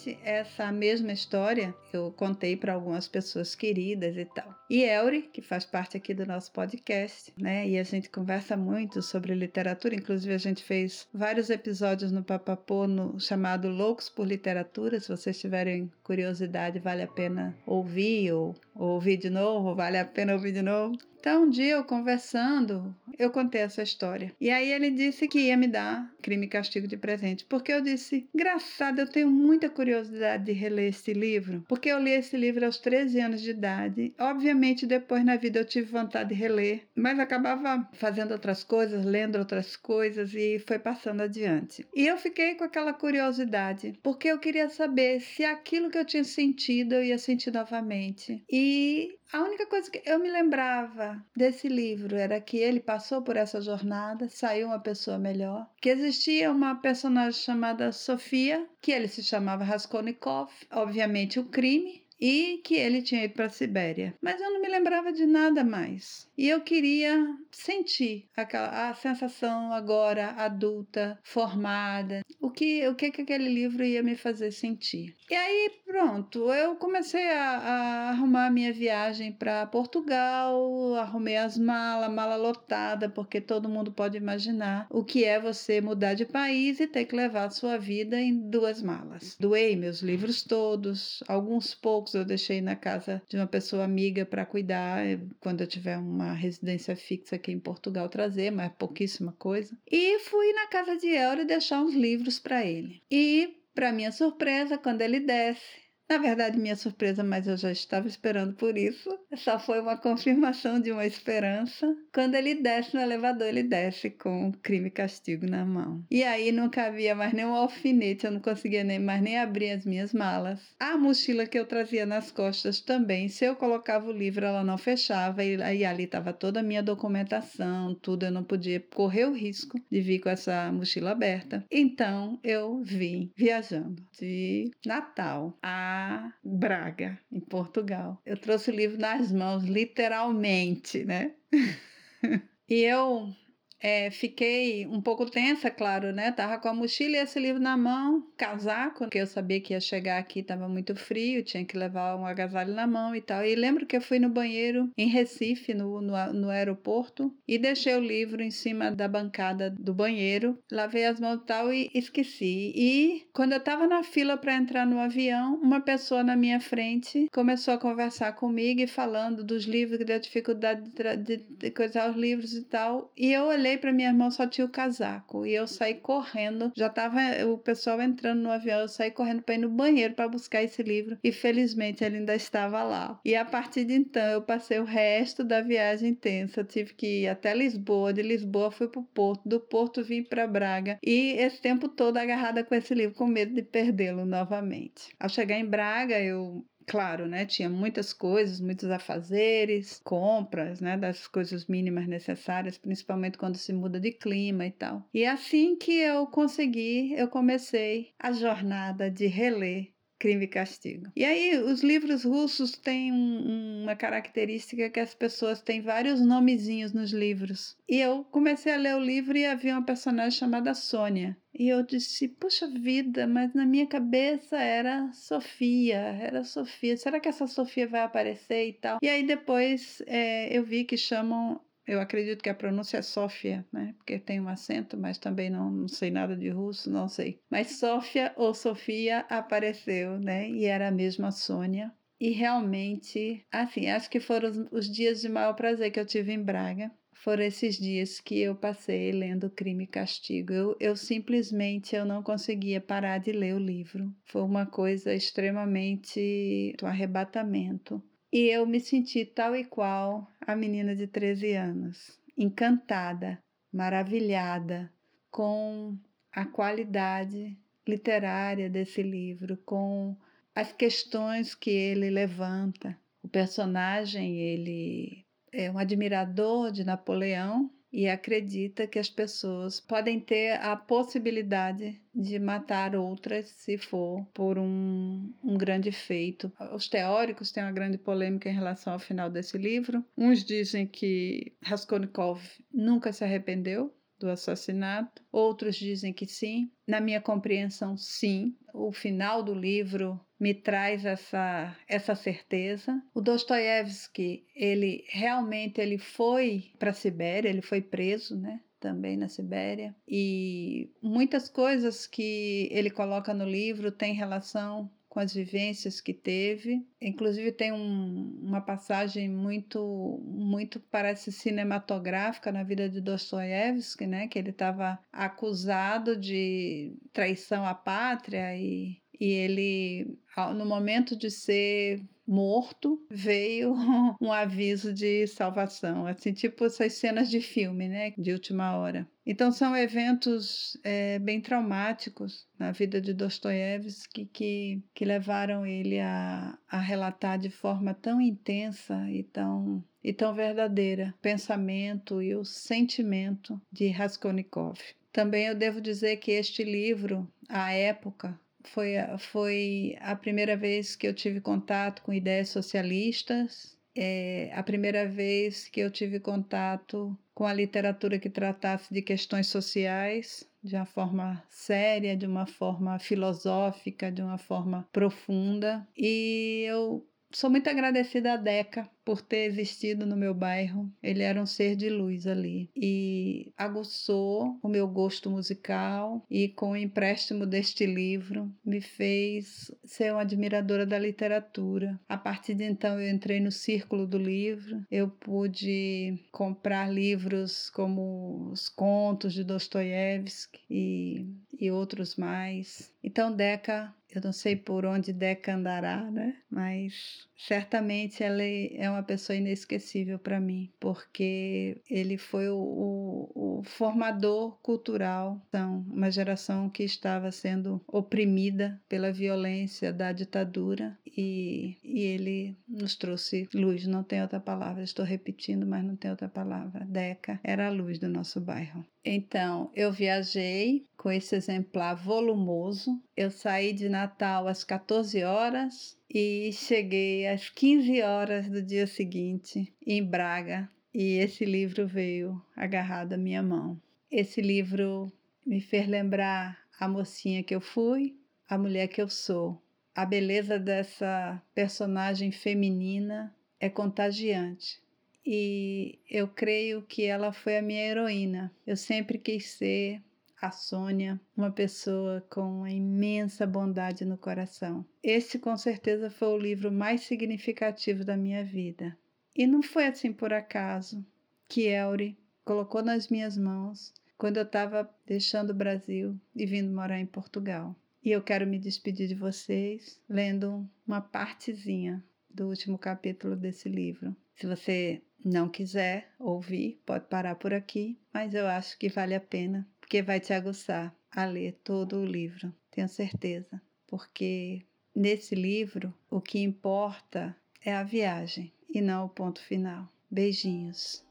Obviamente, 0.00 0.18
essa 0.24 0.72
mesma 0.72 1.12
história 1.12 1.74
eu 1.92 2.10
contei 2.12 2.56
para 2.56 2.72
algumas 2.72 3.06
pessoas 3.06 3.54
queridas 3.54 4.16
e 4.16 4.24
tal. 4.24 4.54
E 4.68 4.82
Elri, 4.82 5.22
que 5.22 5.42
faz 5.42 5.64
parte 5.64 5.96
aqui 5.96 6.14
do 6.14 6.24
nosso 6.24 6.52
podcast, 6.52 7.32
né? 7.36 7.68
E 7.68 7.78
a 7.78 7.82
gente 7.82 8.08
conversa 8.08 8.56
muito 8.56 9.02
sobre 9.02 9.34
literatura, 9.34 9.94
inclusive 9.94 10.32
a 10.32 10.38
gente 10.38 10.62
fez 10.62 11.06
vários 11.12 11.50
episódios 11.50 12.12
no 12.12 12.22
Papapô 12.22 12.86
no 12.86 13.18
chamado 13.20 13.68
Loucos 13.68 14.08
por 14.08 14.26
Literatura. 14.26 15.00
Se 15.00 15.08
vocês 15.08 15.38
tiverem 15.38 15.90
curiosidade, 16.02 16.78
vale 16.78 17.02
a 17.02 17.08
pena 17.08 17.56
ouvir 17.66 18.32
ou, 18.32 18.54
ou 18.74 18.90
ouvir 18.90 19.16
de 19.16 19.28
novo, 19.28 19.74
vale 19.74 19.98
a 19.98 20.04
pena 20.04 20.32
ouvir 20.32 20.52
de 20.52 20.62
novo. 20.62 20.96
Então, 21.20 21.44
um 21.44 21.50
dia 21.50 21.72
eu 21.72 21.84
conversando, 21.84 22.96
eu 23.18 23.30
contei 23.30 23.60
essa 23.60 23.82
história. 23.82 24.32
E 24.40 24.50
aí 24.50 24.72
ele 24.72 24.90
disse 24.90 25.28
que 25.28 25.38
ia 25.38 25.56
me 25.56 25.68
dar 25.68 26.10
Crime 26.22 26.46
e 26.46 26.48
Castigo 26.48 26.88
de 26.88 26.96
presente, 26.96 27.44
porque 27.44 27.70
eu 27.70 27.82
disse, 27.82 28.26
engraçado, 28.34 29.00
eu 29.00 29.06
tenho 29.06 29.30
muita 29.30 29.68
curiosidade 29.68 30.46
de 30.46 30.52
reler 30.52 30.88
esse 30.88 31.12
livro, 31.12 31.62
porque 31.68 31.90
eu 31.90 31.98
li 31.98 32.10
esse 32.10 32.38
livro 32.38 32.64
aos 32.64 32.78
13 32.78 33.20
anos 33.20 33.42
de 33.42 33.50
idade. 33.50 34.14
Obviamente, 34.18 34.86
depois 34.86 35.22
na 35.22 35.36
vida 35.36 35.58
eu 35.58 35.64
tive 35.66 35.92
vontade 35.92 36.30
de 36.30 36.34
reler, 36.34 36.88
mas 36.94 37.18
acabava 37.18 37.86
fazendo 37.92 38.32
outras 38.32 38.64
coisas, 38.64 39.04
lendo 39.04 39.36
outras 39.36 39.76
coisas 39.76 40.32
e 40.34 40.58
foi 40.66 40.78
passando 40.78 41.20
adiante. 41.20 41.86
E 41.94 42.06
eu 42.06 42.16
fiquei 42.16 42.54
com 42.54 42.64
aquela 42.64 42.94
curiosidade, 42.94 43.92
porque 44.02 44.28
eu 44.28 44.38
queria 44.38 44.70
saber 44.70 45.20
se 45.20 45.44
aquilo 45.44 45.90
que 45.90 45.98
eu 45.98 46.04
tinha 46.04 46.24
sentido 46.24 46.94
eu 46.94 47.04
ia 47.04 47.18
sentir 47.18 47.52
novamente. 47.52 48.42
E 48.50 49.19
a 49.32 49.42
única 49.42 49.66
coisa 49.66 49.90
que 49.90 50.02
eu 50.04 50.18
me 50.18 50.30
lembrava 50.30 51.24
desse 51.36 51.68
livro 51.68 52.16
era 52.16 52.40
que 52.40 52.56
ele 52.56 52.80
passou 52.80 53.22
por 53.22 53.36
essa 53.36 53.60
jornada, 53.60 54.28
saiu 54.28 54.66
uma 54.66 54.80
pessoa 54.80 55.18
melhor, 55.18 55.68
que 55.80 55.88
existia 55.88 56.50
uma 56.50 56.74
personagem 56.74 57.40
chamada 57.40 57.92
Sofia, 57.92 58.66
que 58.80 58.90
ele 58.90 59.06
se 59.08 59.22
chamava 59.22 59.62
Raskolnikov, 59.62 60.50
obviamente 60.70 61.38
o 61.38 61.44
crime, 61.44 62.04
e 62.20 62.60
que 62.64 62.74
ele 62.74 63.02
tinha 63.02 63.24
ido 63.24 63.34
para 63.34 63.46
a 63.46 63.50
Sibéria. 63.50 64.14
Mas 64.20 64.40
eu 64.40 64.50
não 64.50 64.60
me 64.60 64.68
lembrava 64.68 65.12
de 65.12 65.26
nada 65.26 65.64
mais. 65.64 66.28
E 66.36 66.48
eu 66.48 66.60
queria 66.60 67.26
sentir 67.50 68.28
aquela 68.36 68.90
a 68.90 68.94
sensação 68.94 69.72
agora 69.72 70.28
adulta, 70.30 71.18
formada, 71.22 72.22
o 72.40 72.50
que 72.50 72.86
o 72.88 72.94
que 72.94 73.10
que 73.10 73.22
aquele 73.22 73.48
livro 73.48 73.84
ia 73.84 74.02
me 74.02 74.16
fazer 74.16 74.50
sentir. 74.52 75.16
E 75.30 75.34
aí 75.34 75.70
pronto, 75.84 76.52
eu 76.52 76.76
comecei 76.76 77.30
a, 77.30 77.58
a 77.58 78.10
arrumar 78.10 78.46
a 78.46 78.50
minha 78.50 78.72
viagem 78.72 79.32
para 79.32 79.66
Portugal, 79.66 80.94
arrumei 80.94 81.36
as 81.36 81.58
malas, 81.58 82.10
mala 82.10 82.36
lotada, 82.36 83.08
porque 83.08 83.40
todo 83.40 83.68
mundo 83.68 83.92
pode 83.92 84.16
imaginar 84.16 84.86
o 84.90 85.04
que 85.04 85.24
é 85.24 85.38
você 85.40 85.80
mudar 85.80 86.14
de 86.14 86.24
país 86.24 86.80
e 86.80 86.86
ter 86.86 87.04
que 87.04 87.16
levar 87.16 87.44
a 87.44 87.50
sua 87.50 87.76
vida 87.76 88.20
em 88.20 88.50
duas 88.50 88.82
malas. 88.82 89.36
Doei 89.38 89.76
meus 89.76 90.00
livros 90.00 90.42
todos, 90.42 91.22
alguns 91.28 91.74
poucos 91.74 92.09
eu 92.18 92.24
deixei 92.24 92.60
na 92.60 92.76
casa 92.76 93.22
de 93.28 93.36
uma 93.36 93.46
pessoa 93.46 93.84
amiga 93.84 94.24
para 94.24 94.46
cuidar 94.46 95.00
quando 95.40 95.60
eu 95.60 95.66
tiver 95.66 95.98
uma 95.98 96.32
residência 96.32 96.96
fixa 96.96 97.36
aqui 97.36 97.52
em 97.52 97.58
Portugal 97.58 98.08
trazer, 98.08 98.50
mas 98.50 98.72
pouquíssima 98.72 99.32
coisa. 99.38 99.76
E 99.90 100.18
fui 100.20 100.52
na 100.52 100.66
casa 100.66 100.96
de 100.96 101.08
Euro 101.08 101.46
deixar 101.46 101.82
uns 101.82 101.94
livros 101.94 102.38
para 102.38 102.64
ele. 102.64 103.02
E 103.10 103.56
para 103.74 103.92
minha 103.92 104.12
surpresa, 104.12 104.76
quando 104.76 105.02
ele 105.02 105.20
desce, 105.20 105.89
na 106.10 106.18
verdade, 106.18 106.58
minha 106.58 106.74
surpresa, 106.74 107.22
mas 107.22 107.46
eu 107.46 107.56
já 107.56 107.70
estava 107.70 108.08
esperando 108.08 108.52
por 108.54 108.76
isso. 108.76 109.16
Só 109.36 109.60
foi 109.60 109.80
uma 109.80 109.96
confirmação 109.96 110.80
de 110.80 110.90
uma 110.90 111.06
esperança. 111.06 111.86
Quando 112.12 112.34
ele 112.34 112.56
desce 112.56 112.96
no 112.96 113.00
elevador, 113.00 113.46
ele 113.46 113.62
desce 113.62 114.10
com 114.10 114.50
crime 114.60 114.88
e 114.88 114.90
castigo 114.90 115.46
na 115.46 115.64
mão. 115.64 116.04
E 116.10 116.24
aí 116.24 116.50
não 116.50 116.68
cabia 116.68 117.14
mais 117.14 117.32
nem 117.32 117.44
um 117.44 117.54
alfinete, 117.54 118.26
eu 118.26 118.32
não 118.32 118.40
conseguia 118.40 118.82
nem 118.82 118.98
mais 118.98 119.22
nem 119.22 119.38
abrir 119.38 119.70
as 119.70 119.86
minhas 119.86 120.12
malas. 120.12 120.58
A 120.80 120.96
mochila 120.96 121.46
que 121.46 121.56
eu 121.56 121.64
trazia 121.64 122.04
nas 122.04 122.32
costas 122.32 122.80
também, 122.80 123.28
se 123.28 123.44
eu 123.44 123.54
colocava 123.54 124.08
o 124.08 124.12
livro, 124.12 124.44
ela 124.44 124.64
não 124.64 124.76
fechava. 124.76 125.44
E 125.44 125.62
aí 125.62 125.84
ali 125.84 126.04
estava 126.04 126.32
toda 126.32 126.58
a 126.58 126.64
minha 126.64 126.82
documentação, 126.82 127.94
tudo. 127.94 128.26
Eu 128.26 128.32
não 128.32 128.42
podia 128.42 128.80
correr 128.80 129.26
o 129.26 129.32
risco 129.32 129.78
de 129.88 130.00
vir 130.00 130.18
com 130.18 130.28
essa 130.28 130.72
mochila 130.72 131.12
aberta. 131.12 131.64
Então 131.70 132.40
eu 132.42 132.82
vim 132.82 133.30
viajando 133.36 134.02
de 134.18 134.72
Natal 134.84 135.56
a 135.62 135.99
Braga, 136.42 137.18
em 137.30 137.40
Portugal. 137.40 138.20
Eu 138.24 138.36
trouxe 138.36 138.70
o 138.70 138.74
livro 138.74 138.98
nas 138.98 139.32
mãos, 139.32 139.64
literalmente, 139.64 141.04
né? 141.04 141.34
e 142.68 142.82
eu 142.82 143.34
é, 143.80 144.10
fiquei 144.10 144.86
um 144.86 145.00
pouco 145.00 145.24
tensa, 145.24 145.70
claro, 145.70 146.12
né? 146.12 146.30
Tava 146.30 146.58
com 146.58 146.68
a 146.68 146.74
mochila 146.74 147.16
e 147.16 147.20
esse 147.20 147.40
livro 147.40 147.60
na 147.60 147.76
mão, 147.76 148.26
casaco, 148.36 149.04
porque 149.04 149.18
eu 149.18 149.26
sabia 149.26 149.60
que 149.60 149.72
ia 149.72 149.80
chegar 149.80 150.18
aqui, 150.18 150.42
tava 150.42 150.68
muito 150.68 150.94
frio, 150.94 151.42
tinha 151.42 151.64
que 151.64 151.76
levar 151.76 152.16
um 152.16 152.26
agasalho 152.26 152.74
na 152.74 152.86
mão 152.86 153.14
e 153.14 153.20
tal. 153.20 153.44
E 153.44 153.54
lembro 153.54 153.86
que 153.86 153.96
eu 153.96 154.00
fui 154.00 154.18
no 154.18 154.28
banheiro 154.28 154.90
em 154.96 155.08
Recife, 155.08 155.72
no, 155.72 156.00
no, 156.00 156.32
no 156.32 156.50
aeroporto, 156.50 157.34
e 157.48 157.58
deixei 157.58 157.94
o 157.94 158.00
livro 158.00 158.42
em 158.42 158.50
cima 158.50 158.90
da 158.90 159.08
bancada 159.08 159.70
do 159.70 159.94
banheiro, 159.94 160.58
lavei 160.70 161.06
as 161.06 161.18
mãos 161.18 161.40
e 161.40 161.46
tal 161.46 161.72
e 161.72 161.90
esqueci. 161.94 162.72
E 162.76 163.26
quando 163.32 163.52
eu 163.52 163.60
tava 163.60 163.86
na 163.86 164.02
fila 164.02 164.36
para 164.36 164.54
entrar 164.54 164.86
no 164.86 164.98
avião, 164.98 165.54
uma 165.62 165.80
pessoa 165.80 166.22
na 166.22 166.36
minha 166.36 166.60
frente 166.60 167.28
começou 167.32 167.72
a 167.72 167.78
conversar 167.78 168.32
comigo 168.32 168.80
e 168.80 168.86
falando 168.86 169.42
dos 169.42 169.64
livros, 169.64 170.04
da 170.04 170.18
dificuldade 170.18 170.90
de, 170.90 171.16
de, 171.16 171.36
de 171.48 171.70
coisar 171.70 172.10
os 172.10 172.16
livros 172.16 172.54
e 172.54 172.64
tal. 172.64 173.10
E 173.16 173.32
eu 173.32 173.44
olhei 173.44 173.69
olhei 173.70 173.78
para 173.78 173.92
minha 173.92 174.08
irmã, 174.08 174.30
só 174.30 174.46
tinha 174.46 174.64
o 174.64 174.70
casaco. 174.70 175.46
E 175.46 175.54
eu 175.54 175.66
saí 175.66 175.94
correndo. 175.94 176.72
Já 176.76 176.88
tava 176.88 177.20
o 177.46 177.58
pessoal 177.58 178.00
entrando 178.00 178.40
no 178.40 178.50
avião. 178.50 178.80
Eu 178.80 178.88
saí 178.88 179.10
correndo 179.10 179.42
para 179.42 179.54
ir 179.54 179.58
no 179.58 179.68
banheiro 179.68 180.14
para 180.14 180.28
buscar 180.28 180.62
esse 180.62 180.82
livro. 180.82 181.18
E 181.22 181.32
felizmente 181.32 182.04
ele 182.04 182.18
ainda 182.18 182.34
estava 182.34 182.82
lá. 182.82 183.20
E 183.24 183.34
a 183.34 183.44
partir 183.44 183.84
de 183.84 183.94
então 183.94 184.22
eu 184.22 184.42
passei 184.42 184.78
o 184.78 184.84
resto 184.84 185.44
da 185.44 185.60
viagem 185.60 186.10
intensa. 186.10 186.60
Eu 186.60 186.64
tive 186.64 186.94
que 186.94 187.22
ir 187.22 187.28
até 187.28 187.54
Lisboa. 187.54 188.12
De 188.12 188.22
Lisboa 188.22 188.70
fui 188.70 188.88
para 188.88 189.00
o 189.00 189.04
Porto. 189.04 189.48
Do 189.48 189.60
Porto 189.60 190.02
vim 190.02 190.22
para 190.22 190.46
Braga. 190.46 190.98
E 191.04 191.32
esse 191.32 191.60
tempo 191.60 191.88
todo 191.88 192.16
agarrada 192.16 192.64
com 192.64 192.74
esse 192.74 192.94
livro, 192.94 193.14
com 193.14 193.26
medo 193.26 193.54
de 193.54 193.62
perdê-lo 193.62 194.24
novamente. 194.24 195.14
Ao 195.18 195.28
chegar 195.28 195.58
em 195.58 195.64
Braga, 195.64 196.18
eu 196.20 196.64
claro, 196.90 197.28
né, 197.28 197.46
tinha 197.46 197.70
muitas 197.70 198.12
coisas, 198.12 198.60
muitos 198.60 198.90
afazeres, 198.90 200.00
compras, 200.02 200.80
né, 200.80 200.96
das 200.98 201.28
coisas 201.28 201.66
mínimas 201.68 202.08
necessárias, 202.08 202.76
principalmente 202.76 203.38
quando 203.38 203.56
se 203.56 203.72
muda 203.72 204.00
de 204.00 204.10
clima 204.10 204.66
e 204.66 204.72
tal. 204.72 205.08
E 205.14 205.24
assim 205.24 205.76
que 205.76 205.92
eu 205.92 206.26
consegui, 206.26 207.14
eu 207.14 207.28
comecei 207.28 208.12
a 208.18 208.32
jornada 208.32 209.08
de 209.08 209.28
reler 209.28 209.92
Crime 210.20 210.44
e 210.44 210.48
Castigo. 210.48 211.06
E 211.16 211.24
aí, 211.24 211.58
os 211.58 211.82
livros 211.82 212.24
russos 212.24 212.72
têm 212.72 213.10
um, 213.10 213.82
uma 213.82 213.96
característica 213.96 214.90
que 214.90 215.00
as 215.00 215.14
pessoas 215.14 215.62
têm 215.62 215.80
vários 215.80 216.20
nomezinhos 216.20 216.92
nos 216.92 217.10
livros. 217.10 217.76
E 217.88 217.98
eu 217.98 218.22
comecei 218.24 218.74
a 218.74 218.76
ler 218.76 218.94
o 218.96 219.00
livro 219.00 219.36
e 219.36 219.46
havia 219.46 219.72
uma 219.72 219.84
personagem 219.84 220.38
chamada 220.38 220.74
Sônia. 220.74 221.36
E 221.58 221.68
eu 221.68 221.82
disse, 221.82 222.28
puxa 222.28 222.68
vida, 222.68 223.26
mas 223.26 223.54
na 223.54 223.64
minha 223.64 223.86
cabeça 223.86 224.58
era 224.58 225.10
Sofia, 225.12 225.98
era 225.98 226.44
Sofia. 226.44 226.96
Será 226.96 227.18
que 227.18 227.28
essa 227.28 227.46
Sofia 227.46 227.88
vai 227.88 228.02
aparecer 228.02 228.68
e 228.68 228.72
tal? 228.74 228.98
E 229.02 229.08
aí 229.08 229.22
depois 229.22 230.02
é, 230.06 230.56
eu 230.56 230.62
vi 230.62 230.84
que 230.84 230.96
chamam 230.98 231.60
eu 231.90 232.00
acredito 232.00 232.40
que 232.40 232.48
a 232.48 232.54
pronúncia 232.54 232.98
é 232.98 233.02
Sofia, 233.02 233.66
né? 233.72 233.94
Porque 233.98 234.16
tem 234.16 234.40
um 234.40 234.48
acento, 234.48 234.96
mas 234.96 235.18
também 235.18 235.50
não, 235.50 235.68
não 235.72 235.88
sei 235.88 236.08
nada 236.08 236.36
de 236.36 236.48
russo, 236.48 236.88
não 236.88 237.08
sei. 237.08 237.40
Mas 237.50 237.78
Sofia 237.80 238.32
ou 238.36 238.54
Sofia 238.54 239.26
apareceu, 239.28 240.16
né? 240.20 240.48
E 240.48 240.66
era 240.66 240.86
a 240.86 240.92
mesma 240.92 241.32
Sônia. 241.32 241.92
E 242.20 242.30
realmente, 242.30 243.44
assim, 243.50 243.88
acho 243.88 244.08
que 244.08 244.20
foram 244.20 244.68
os, 244.70 244.88
dias 244.88 245.20
de 245.20 245.28
maior 245.28 245.54
prazer 245.54 245.90
que 245.90 245.98
eu 245.98 246.06
tive 246.06 246.32
em 246.32 246.40
Braga 246.40 246.92
foram 247.12 247.42
esses 247.42 247.76
dias 247.76 248.18
que 248.18 248.40
eu 248.40 248.54
passei 248.54 249.12
lendo 249.12 249.50
Crime 249.50 249.84
e 249.84 249.86
Castigo. 249.86 250.52
Eu, 250.52 250.76
eu 250.80 250.96
simplesmente 250.96 251.94
eu 251.94 252.04
não 252.04 252.22
conseguia 252.22 252.80
parar 252.80 253.18
de 253.18 253.30
ler 253.30 253.54
o 253.54 253.58
livro. 253.58 254.10
Foi 254.24 254.42
uma 254.42 254.64
coisa 254.64 255.12
extremamente 255.12 256.74
um 256.82 256.86
arrebatamento. 256.86 258.02
E 258.32 258.46
eu 258.48 258.64
me 258.64 258.78
senti 258.78 259.24
tal 259.24 259.56
e 259.56 259.64
qual 259.64 260.30
a 260.40 260.54
menina 260.54 260.94
de 260.94 261.06
13 261.06 261.52
anos, 261.54 262.18
encantada, 262.36 263.42
maravilhada 263.72 264.92
com 265.30 265.96
a 266.32 266.44
qualidade 266.44 267.58
literária 267.86 268.70
desse 268.70 269.02
livro, 269.02 269.56
com 269.64 270.16
as 270.54 270.72
questões 270.72 271.54
que 271.54 271.70
ele 271.70 272.08
levanta. 272.08 272.96
O 273.22 273.28
personagem, 273.28 274.38
ele 274.38 275.26
é 275.52 275.70
um 275.70 275.78
admirador 275.78 276.70
de 276.70 276.84
Napoleão 276.84 277.70
e 277.92 278.08
acredita 278.08 278.86
que 278.86 278.98
as 278.98 279.10
pessoas 279.10 279.80
podem 279.80 280.20
ter 280.20 280.52
a 280.60 280.76
possibilidade 280.76 282.00
de 282.14 282.38
matar 282.38 282.94
outras 282.94 283.48
se 283.48 283.76
for 283.76 284.24
por 284.32 284.58
um, 284.58 285.32
um 285.42 285.56
grande 285.56 285.90
feito. 285.90 286.52
Os 286.72 286.88
teóricos 286.88 287.50
têm 287.50 287.64
uma 287.64 287.72
grande 287.72 287.98
polêmica 287.98 288.48
em 288.48 288.54
relação 288.54 288.92
ao 288.92 288.98
final 288.98 289.30
desse 289.30 289.58
livro. 289.58 290.04
Uns 290.16 290.44
dizem 290.44 290.86
que 290.86 291.52
Raskolnikov 291.62 292.40
nunca 292.72 293.12
se 293.12 293.24
arrependeu 293.24 293.92
do 294.20 294.30
assassinato, 294.30 295.22
outros 295.32 295.76
dizem 295.76 296.12
que 296.12 296.26
sim. 296.26 296.70
Na 296.86 297.00
minha 297.00 297.20
compreensão, 297.20 297.96
sim. 297.96 298.54
O 298.72 298.92
final 298.92 299.42
do 299.42 299.54
livro 299.54 300.20
me 300.38 300.54
traz 300.54 301.04
essa, 301.04 301.76
essa 301.88 302.14
certeza. 302.14 303.02
O 303.14 303.20
Dostoiévski, 303.20 304.46
ele 304.54 305.04
realmente 305.08 305.80
ele 305.80 305.98
foi 305.98 306.72
para 306.78 306.90
a 306.90 306.94
Sibéria, 306.94 307.48
ele 307.48 307.62
foi 307.62 307.80
preso, 307.80 308.36
né? 308.36 308.60
também 308.80 309.14
na 309.14 309.28
Sibéria. 309.28 309.94
E 310.08 310.90
muitas 311.02 311.50
coisas 311.50 312.06
que 312.06 312.66
ele 312.72 312.90
coloca 312.90 313.34
no 313.34 313.44
livro 313.44 313.92
têm 313.92 314.14
relação 314.14 314.90
com 315.10 315.18
as 315.18 315.34
vivências 315.34 316.00
que 316.00 316.14
teve. 316.14 316.86
Inclusive 317.02 317.50
tem 317.50 317.72
um, 317.72 318.38
uma 318.40 318.60
passagem 318.60 319.28
muito, 319.28 320.22
muito 320.24 320.78
parece 320.78 321.32
cinematográfica 321.32 322.52
na 322.52 322.62
vida 322.62 322.88
de 322.88 323.00
Dostoiévski, 323.00 324.06
né? 324.06 324.28
Que 324.28 324.38
ele 324.38 324.50
estava 324.50 325.00
acusado 325.12 326.16
de 326.16 326.96
traição 327.12 327.66
à 327.66 327.74
pátria 327.74 328.56
e, 328.56 328.99
e 329.20 329.32
ele, 329.32 330.18
no 330.56 330.64
momento 330.64 331.14
de 331.14 331.30
ser 331.30 332.02
morto, 332.26 333.04
veio 333.10 333.74
um 334.20 334.32
aviso 334.32 334.94
de 334.94 335.26
salvação, 335.26 336.06
assim, 336.06 336.32
tipo 336.32 336.64
essas 336.64 336.94
cenas 336.94 337.28
de 337.28 337.40
filme, 337.40 337.88
né, 337.88 338.14
de 338.16 338.32
última 338.32 338.76
hora. 338.76 339.06
Então 339.26 339.52
são 339.52 339.76
eventos 339.76 340.78
é, 340.82 341.18
bem 341.18 341.40
traumáticos 341.40 342.48
na 342.58 342.72
vida 342.72 343.00
de 343.00 343.12
Dostoiévski 343.12 344.26
que, 344.32 344.82
que 344.94 345.04
levaram 345.04 345.66
ele 345.66 346.00
a, 346.00 346.56
a 346.68 346.78
relatar 346.80 347.38
de 347.38 347.50
forma 347.50 347.92
tão 347.92 348.20
intensa 348.20 349.10
e 349.10 349.22
tão, 349.24 349.84
e 350.02 350.12
tão 350.12 350.32
verdadeira 350.32 351.14
o 351.18 351.20
pensamento 351.20 352.22
e 352.22 352.34
o 352.34 352.44
sentimento 352.44 353.60
de 353.70 353.88
Raskolnikov. 353.88 354.78
Também 355.12 355.46
eu 355.46 355.54
devo 355.54 355.80
dizer 355.80 356.18
que 356.18 356.30
este 356.30 356.62
livro, 356.62 357.28
à 357.48 357.72
época, 357.72 358.38
foi, 358.64 358.94
foi 359.18 359.96
a 360.00 360.14
primeira 360.14 360.56
vez 360.56 360.96
que 360.96 361.06
eu 361.06 361.14
tive 361.14 361.40
contato 361.40 362.02
com 362.02 362.12
ideias 362.12 362.48
socialistas, 362.48 363.76
é 363.94 364.50
a 364.54 364.62
primeira 364.62 365.06
vez 365.08 365.68
que 365.68 365.80
eu 365.80 365.90
tive 365.90 366.20
contato 366.20 367.16
com 367.34 367.46
a 367.46 367.52
literatura 367.52 368.18
que 368.18 368.30
tratasse 368.30 368.92
de 368.92 369.02
questões 369.02 369.48
sociais 369.48 370.48
de 370.62 370.76
uma 370.76 370.86
forma 370.86 371.42
séria, 371.48 372.16
de 372.16 372.26
uma 372.26 372.46
forma 372.46 372.98
filosófica, 372.98 374.12
de 374.12 374.22
uma 374.22 374.38
forma 374.38 374.86
profunda. 374.92 375.86
E 375.96 376.64
eu 376.68 377.06
Sou 377.32 377.48
muito 377.48 377.70
agradecida 377.70 378.32
a 378.32 378.36
Deca 378.36 378.90
por 379.04 379.22
ter 379.22 379.44
existido 379.44 380.04
no 380.04 380.16
meu 380.16 380.34
bairro. 380.34 380.92
Ele 381.00 381.22
era 381.22 381.40
um 381.40 381.46
ser 381.46 381.76
de 381.76 381.88
luz 381.88 382.26
ali 382.26 382.68
e 382.74 383.39
aguçou 383.60 384.58
o 384.62 384.68
meu 384.68 384.88
gosto 384.88 385.30
musical 385.30 386.24
e 386.30 386.48
com 386.48 386.70
o 386.70 386.76
empréstimo 386.76 387.44
deste 387.44 387.84
livro 387.84 388.50
me 388.64 388.80
fez 388.80 389.70
ser 389.84 390.12
uma 390.12 390.22
admiradora 390.22 390.86
da 390.86 390.98
literatura. 390.98 392.00
A 392.08 392.16
partir 392.16 392.54
de 392.54 392.64
então 392.64 392.98
eu 392.98 393.10
entrei 393.14 393.38
no 393.38 393.52
círculo 393.52 394.06
do 394.06 394.16
livro. 394.16 394.82
Eu 394.90 395.08
pude 395.08 396.18
comprar 396.32 396.90
livros 396.90 397.68
como 397.68 398.48
os 398.50 398.66
contos 398.70 399.34
de 399.34 399.44
Dostoiévski 399.44 400.60
e, 400.70 401.26
e 401.58 401.70
outros 401.70 402.16
mais. 402.16 402.90
Então 403.04 403.30
Deca 403.30 403.94
eu 404.14 404.20
não 404.22 404.32
sei 404.32 404.56
por 404.56 404.84
onde 404.84 405.12
Deca 405.12 405.54
andará, 405.54 406.10
né? 406.10 406.36
Mas 406.50 407.28
certamente 407.36 408.22
ela 408.22 408.42
é 408.42 408.88
uma 408.90 409.02
pessoa 409.02 409.36
inesquecível 409.36 410.18
para 410.18 410.40
mim, 410.40 410.70
porque 410.78 411.80
ele 411.88 412.18
foi 412.18 412.48
o, 412.48 412.56
o, 412.56 413.58
o, 413.58 413.62
formador 413.62 414.58
cultural, 414.62 415.40
então, 415.48 415.84
uma 415.88 416.10
geração 416.10 416.68
que 416.68 416.82
estava 416.82 417.30
sendo 417.30 417.82
oprimida 417.86 418.80
pela 418.88 419.12
violência 419.12 419.92
da 419.92 420.12
ditadura 420.12 420.98
e, 421.06 421.76
e 421.82 422.00
ele 422.00 422.56
nos 422.68 422.96
trouxe 422.96 423.48
luz. 423.54 423.86
Não 423.86 424.02
tem 424.02 424.22
outra 424.22 424.40
palavra, 424.40 424.82
estou 424.82 425.04
repetindo, 425.04 425.66
mas 425.66 425.84
não 425.84 425.96
tem 425.96 426.10
outra 426.10 426.28
palavra. 426.28 426.84
Deca 426.84 427.40
era 427.42 427.68
a 427.68 427.70
luz 427.70 427.98
do 427.98 428.08
nosso 428.08 428.40
bairro. 428.40 428.84
Então, 429.04 429.70
eu 429.74 429.90
viajei 429.90 430.84
com 430.96 431.10
esse 431.10 431.34
exemplar 431.34 431.94
volumoso. 431.94 433.02
Eu 433.16 433.30
saí 433.30 433.72
de 433.72 433.88
Natal 434.00 434.48
às 434.48 434.64
14 434.64 435.22
horas 435.24 435.98
e 436.08 436.50
cheguei 436.54 437.26
às 437.28 437.50
15 437.50 438.00
horas 438.00 438.48
do 438.48 438.62
dia 438.62 438.86
seguinte 438.86 439.70
em 439.86 440.02
Braga. 440.02 440.70
E 440.92 441.18
esse 441.18 441.44
livro 441.44 441.86
veio 441.86 442.42
agarrado 442.56 443.12
à 443.12 443.18
minha 443.18 443.42
mão. 443.42 443.78
Esse 444.10 444.40
livro 444.40 445.12
me 445.46 445.60
fez 445.60 445.86
lembrar 445.86 446.58
a 446.78 446.88
mocinha 446.88 447.42
que 447.42 447.54
eu 447.54 447.60
fui, 447.60 448.16
a 448.48 448.56
mulher 448.56 448.88
que 448.88 449.02
eu 449.02 449.08
sou. 449.08 449.62
A 449.94 450.06
beleza 450.06 450.58
dessa 450.58 451.40
personagem 451.54 452.32
feminina 452.32 453.36
é 453.60 453.68
contagiante 453.68 454.80
e 455.26 455.98
eu 456.08 456.26
creio 456.26 456.80
que 456.80 457.04
ela 457.04 457.34
foi 457.34 457.58
a 457.58 457.62
minha 457.62 457.86
heroína. 457.86 458.50
Eu 458.66 458.78
sempre 458.78 459.18
quis 459.18 459.50
ser 459.50 460.00
a 460.40 460.50
Sônia, 460.50 461.20
uma 461.36 461.50
pessoa 461.50 462.24
com 462.30 462.58
uma 462.58 462.70
imensa 462.70 463.46
bondade 463.46 464.04
no 464.04 464.16
coração. 464.16 464.84
Esse 465.02 465.38
com 465.38 465.56
certeza 465.56 466.10
foi 466.10 466.28
o 466.28 466.38
livro 466.38 466.72
mais 466.72 467.02
significativo 467.02 468.04
da 468.04 468.16
minha 468.16 468.44
vida. 468.44 468.96
E 469.36 469.46
não 469.46 469.62
foi 469.62 469.86
assim 469.86 470.12
por 470.12 470.32
acaso 470.32 471.04
que 471.48 471.66
Elry 471.68 472.16
colocou 472.44 472.82
nas 472.82 473.08
minhas 473.08 473.36
mãos 473.36 473.92
quando 474.16 474.36
eu 474.36 474.42
estava 474.42 474.88
deixando 475.06 475.50
o 475.50 475.54
Brasil 475.54 476.18
e 476.34 476.46
vindo 476.46 476.74
morar 476.74 476.98
em 476.98 477.06
Portugal. 477.06 477.74
E 478.02 478.10
eu 478.10 478.22
quero 478.22 478.46
me 478.46 478.58
despedir 478.58 479.08
de 479.08 479.14
vocês 479.14 480.00
lendo 480.08 480.68
uma 480.86 481.00
partezinha 481.00 482.02
do 482.28 482.48
último 482.48 482.78
capítulo 482.78 483.36
desse 483.36 483.68
livro. 483.68 484.16
Se 484.34 484.46
você 484.46 485.02
não 485.24 485.48
quiser 485.48 486.10
ouvir, 486.18 486.80
pode 486.86 487.06
parar 487.06 487.34
por 487.34 487.52
aqui, 487.52 487.98
mas 488.12 488.34
eu 488.34 488.46
acho 488.46 488.78
que 488.78 488.88
vale 488.88 489.14
a 489.14 489.20
pena, 489.20 489.68
porque 489.90 490.02
vai 490.02 490.20
te 490.20 490.32
aguçar 490.32 490.94
a 491.10 491.24
ler 491.24 491.58
todo 491.64 491.96
o 491.96 492.06
livro, 492.06 492.54
tenho 492.70 492.88
certeza. 492.88 493.60
Porque 493.88 494.64
nesse 494.94 495.34
livro 495.34 495.92
o 496.08 496.20
que 496.20 496.40
importa 496.40 497.34
é 497.64 497.74
a 497.74 497.82
viagem 497.82 498.52
e 498.72 498.80
não 498.80 499.06
o 499.06 499.08
ponto 499.08 499.42
final. 499.42 499.88
Beijinhos. 500.08 501.04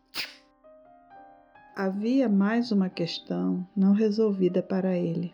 Havia 1.76 2.30
mais 2.30 2.72
uma 2.72 2.90
questão 2.90 3.68
não 3.76 3.92
resolvida 3.92 4.64
para 4.64 4.96
ele. 4.96 5.34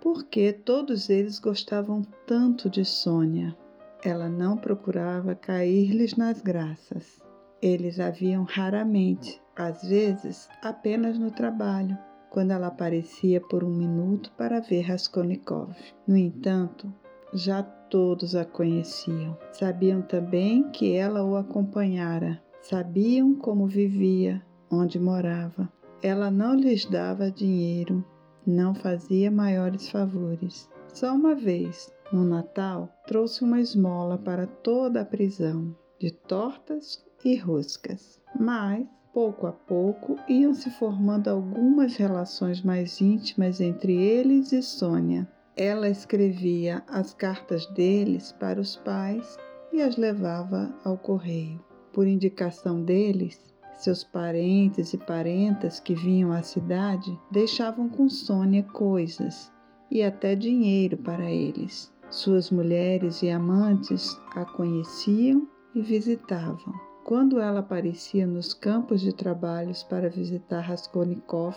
Por 0.00 0.24
que 0.24 0.50
todos 0.54 1.10
eles 1.10 1.38
gostavam 1.38 2.00
tanto 2.26 2.70
de 2.70 2.82
Sônia? 2.82 3.54
Ela 4.02 4.30
não 4.30 4.56
procurava 4.56 5.34
cair-lhes 5.34 6.16
nas 6.16 6.40
graças. 6.40 7.22
Eles 7.60 8.00
a 8.00 8.08
viam 8.08 8.44
raramente, 8.44 9.38
às 9.54 9.82
vezes 9.82 10.48
apenas 10.62 11.18
no 11.18 11.30
trabalho, 11.30 11.98
quando 12.36 12.50
ela 12.50 12.66
aparecia 12.66 13.40
por 13.40 13.64
um 13.64 13.70
minuto 13.70 14.30
para 14.36 14.60
ver 14.60 14.82
Raskolnikov. 14.82 15.74
No 16.06 16.14
entanto, 16.14 16.92
já 17.32 17.62
todos 17.62 18.36
a 18.36 18.44
conheciam. 18.44 19.38
Sabiam 19.52 20.02
também 20.02 20.68
que 20.68 20.94
ela 20.94 21.24
o 21.24 21.34
acompanhara. 21.34 22.38
Sabiam 22.60 23.34
como 23.36 23.66
vivia, 23.66 24.44
onde 24.70 25.00
morava. 25.00 25.72
Ela 26.02 26.30
não 26.30 26.54
lhes 26.54 26.84
dava 26.84 27.30
dinheiro, 27.30 28.04
não 28.46 28.74
fazia 28.74 29.30
maiores 29.30 29.88
favores. 29.88 30.68
Só 30.88 31.14
uma 31.14 31.34
vez, 31.34 31.90
no 32.12 32.22
Natal, 32.22 32.90
trouxe 33.06 33.44
uma 33.44 33.62
esmola 33.62 34.18
para 34.18 34.46
toda 34.46 35.00
a 35.00 35.06
prisão, 35.06 35.74
de 35.98 36.10
tortas 36.10 37.02
e 37.24 37.34
roscas. 37.34 38.20
Mas, 38.38 38.86
pouco 39.16 39.46
a 39.46 39.52
pouco, 39.52 40.18
iam 40.28 40.52
se 40.52 40.68
formando 40.68 41.28
algumas 41.28 41.96
relações 41.96 42.60
mais 42.60 43.00
íntimas 43.00 43.62
entre 43.62 43.94
eles 43.94 44.52
e 44.52 44.60
Sônia. 44.60 45.26
Ela 45.56 45.88
escrevia 45.88 46.84
as 46.86 47.14
cartas 47.14 47.64
deles 47.68 48.32
para 48.32 48.60
os 48.60 48.76
pais 48.76 49.38
e 49.72 49.80
as 49.80 49.96
levava 49.96 50.70
ao 50.84 50.98
correio. 50.98 51.64
Por 51.94 52.06
indicação 52.06 52.82
deles, 52.82 53.40
seus 53.72 54.04
parentes 54.04 54.92
e 54.92 54.98
parentas 54.98 55.80
que 55.80 55.94
vinham 55.94 56.30
à 56.30 56.42
cidade 56.42 57.18
deixavam 57.30 57.88
com 57.88 58.10
Sônia 58.10 58.64
coisas 58.64 59.50
e 59.90 60.02
até 60.02 60.34
dinheiro 60.34 60.98
para 60.98 61.30
eles. 61.30 61.90
Suas 62.10 62.50
mulheres 62.50 63.22
e 63.22 63.30
amantes 63.30 64.14
a 64.34 64.44
conheciam 64.44 65.48
e 65.74 65.80
visitavam. 65.80 66.85
Quando 67.06 67.38
ela 67.38 67.60
aparecia 67.60 68.26
nos 68.26 68.52
campos 68.52 69.00
de 69.00 69.14
trabalhos 69.14 69.84
para 69.84 70.10
visitar 70.10 70.58
Raskolnikov 70.58 71.56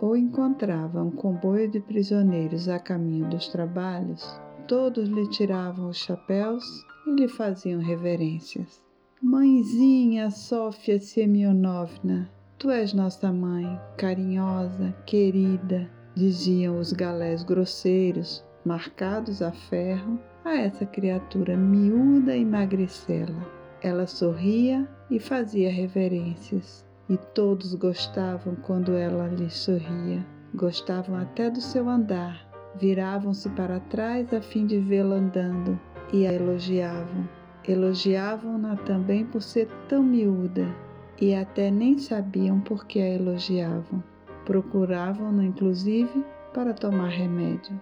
ou 0.00 0.16
encontrava 0.16 1.02
um 1.02 1.10
comboio 1.10 1.70
de 1.70 1.80
prisioneiros 1.80 2.66
a 2.66 2.78
caminho 2.78 3.28
dos 3.28 3.46
trabalhos, 3.48 4.24
todos 4.66 5.06
lhe 5.10 5.28
tiravam 5.28 5.90
os 5.90 5.98
chapéus 5.98 6.64
e 7.06 7.10
lhe 7.10 7.28
faziam 7.28 7.78
reverências. 7.78 8.82
Mãezinha 9.20 10.30
Sofia 10.30 10.98
Semyonovna, 10.98 12.30
tu 12.56 12.70
és 12.70 12.94
nossa 12.94 13.30
mãe, 13.30 13.78
carinhosa, 13.98 14.96
querida, 15.04 15.90
diziam 16.14 16.80
os 16.80 16.94
galés 16.94 17.44
grosseiros, 17.44 18.42
marcados 18.64 19.42
a 19.42 19.52
ferro, 19.52 20.18
a 20.42 20.56
essa 20.56 20.86
criatura 20.86 21.54
miúda 21.54 22.34
e 22.34 22.46
magricela. 22.46 23.55
Ela 23.82 24.06
sorria 24.06 24.88
e 25.10 25.20
fazia 25.20 25.70
reverências, 25.70 26.84
e 27.08 27.16
todos 27.16 27.74
gostavam 27.74 28.54
quando 28.56 28.94
ela 28.94 29.28
lhes 29.28 29.54
sorria. 29.54 30.24
Gostavam 30.54 31.16
até 31.16 31.50
do 31.50 31.60
seu 31.60 31.88
andar, 31.88 32.46
viravam-se 32.74 33.48
para 33.50 33.80
trás 33.80 34.32
a 34.32 34.40
fim 34.40 34.66
de 34.66 34.78
vê-la 34.78 35.16
andando, 35.16 35.78
e 36.12 36.26
a 36.26 36.32
elogiavam. 36.32 37.28
Elogiavam-na 37.66 38.76
também 38.76 39.26
por 39.26 39.42
ser 39.42 39.68
tão 39.88 40.02
miúda 40.02 40.66
e 41.20 41.34
até 41.34 41.70
nem 41.70 41.98
sabiam 41.98 42.60
por 42.60 42.86
que 42.86 43.00
a 43.00 43.08
elogiavam. 43.08 44.02
Procuravam-na, 44.44 45.44
inclusive, 45.44 46.24
para 46.54 46.72
tomar 46.72 47.08
remédio. 47.08 47.78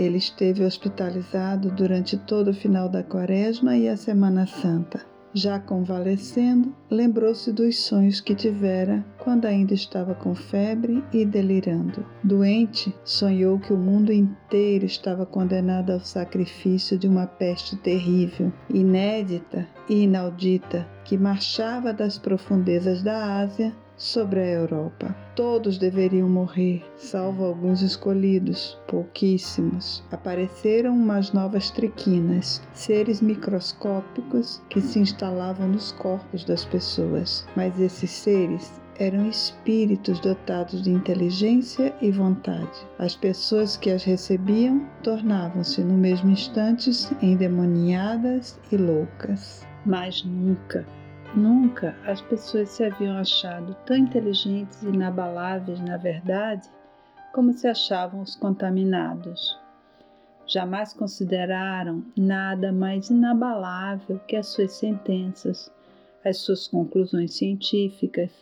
Ele 0.00 0.16
esteve 0.16 0.64
hospitalizado 0.64 1.70
durante 1.70 2.16
todo 2.16 2.52
o 2.52 2.54
final 2.54 2.88
da 2.88 3.02
Quaresma 3.02 3.76
e 3.76 3.86
a 3.86 3.98
Semana 3.98 4.46
Santa. 4.46 5.04
Já 5.34 5.60
convalescendo, 5.60 6.74
lembrou-se 6.90 7.52
dos 7.52 7.78
sonhos 7.80 8.18
que 8.18 8.34
tivera 8.34 9.04
quando 9.18 9.44
ainda 9.44 9.74
estava 9.74 10.14
com 10.14 10.34
febre 10.34 11.04
e 11.12 11.26
delirando. 11.26 12.06
Doente, 12.24 12.94
sonhou 13.04 13.58
que 13.58 13.74
o 13.74 13.76
mundo 13.76 14.10
inteiro 14.10 14.86
estava 14.86 15.26
condenado 15.26 15.92
ao 15.92 16.00
sacrifício 16.00 16.98
de 16.98 17.06
uma 17.06 17.26
peste 17.26 17.76
terrível, 17.76 18.50
inédita 18.70 19.68
e 19.86 20.04
inaudita, 20.04 20.88
que 21.04 21.18
marchava 21.18 21.92
das 21.92 22.16
profundezas 22.16 23.02
da 23.02 23.36
Ásia 23.40 23.76
sobre 24.00 24.40
a 24.40 24.46
Europa. 24.46 25.14
Todos 25.36 25.76
deveriam 25.76 26.28
morrer, 26.28 26.82
salvo 26.96 27.44
alguns 27.44 27.82
escolhidos, 27.82 28.80
pouquíssimos. 28.88 30.02
Apareceram 30.10 30.94
umas 30.94 31.32
novas 31.32 31.70
triquinas, 31.70 32.62
seres 32.72 33.20
microscópicos 33.20 34.62
que 34.70 34.80
se 34.80 34.98
instalavam 34.98 35.68
nos 35.68 35.92
corpos 35.92 36.44
das 36.44 36.64
pessoas. 36.64 37.46
Mas 37.54 37.78
esses 37.78 38.10
seres 38.10 38.80
eram 38.98 39.28
espíritos 39.28 40.18
dotados 40.20 40.82
de 40.82 40.90
inteligência 40.90 41.94
e 42.00 42.10
vontade. 42.10 42.86
As 42.98 43.14
pessoas 43.14 43.76
que 43.76 43.90
as 43.90 44.02
recebiam 44.02 44.86
tornavam-se 45.02 45.82
no 45.82 45.94
mesmo 45.94 46.30
instante 46.30 46.90
endemoniadas 47.22 48.58
e 48.72 48.76
loucas. 48.76 49.66
Mas 49.86 50.22
nunca 50.24 50.86
Nunca 51.34 51.94
as 52.04 52.20
pessoas 52.20 52.70
se 52.70 52.82
haviam 52.82 53.16
achado 53.16 53.76
tão 53.86 53.96
inteligentes 53.96 54.82
e 54.82 54.88
inabaláveis 54.88 55.78
na 55.80 55.96
verdade 55.96 56.68
como 57.32 57.52
se 57.52 57.68
achavam 57.68 58.20
os 58.20 58.34
contaminados. 58.34 59.56
Jamais 60.44 60.92
consideraram 60.92 62.04
nada 62.16 62.72
mais 62.72 63.10
inabalável 63.10 64.18
que 64.26 64.34
as 64.34 64.48
suas 64.48 64.72
sentenças, 64.72 65.72
as 66.24 66.38
suas 66.38 66.66
conclusões 66.66 67.34
científicas, 67.34 68.32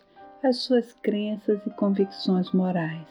as 0.43 0.57
suas 0.57 0.95
crenças 0.95 1.61
e 1.67 1.71
convicções 1.71 2.51
morais. 2.53 3.07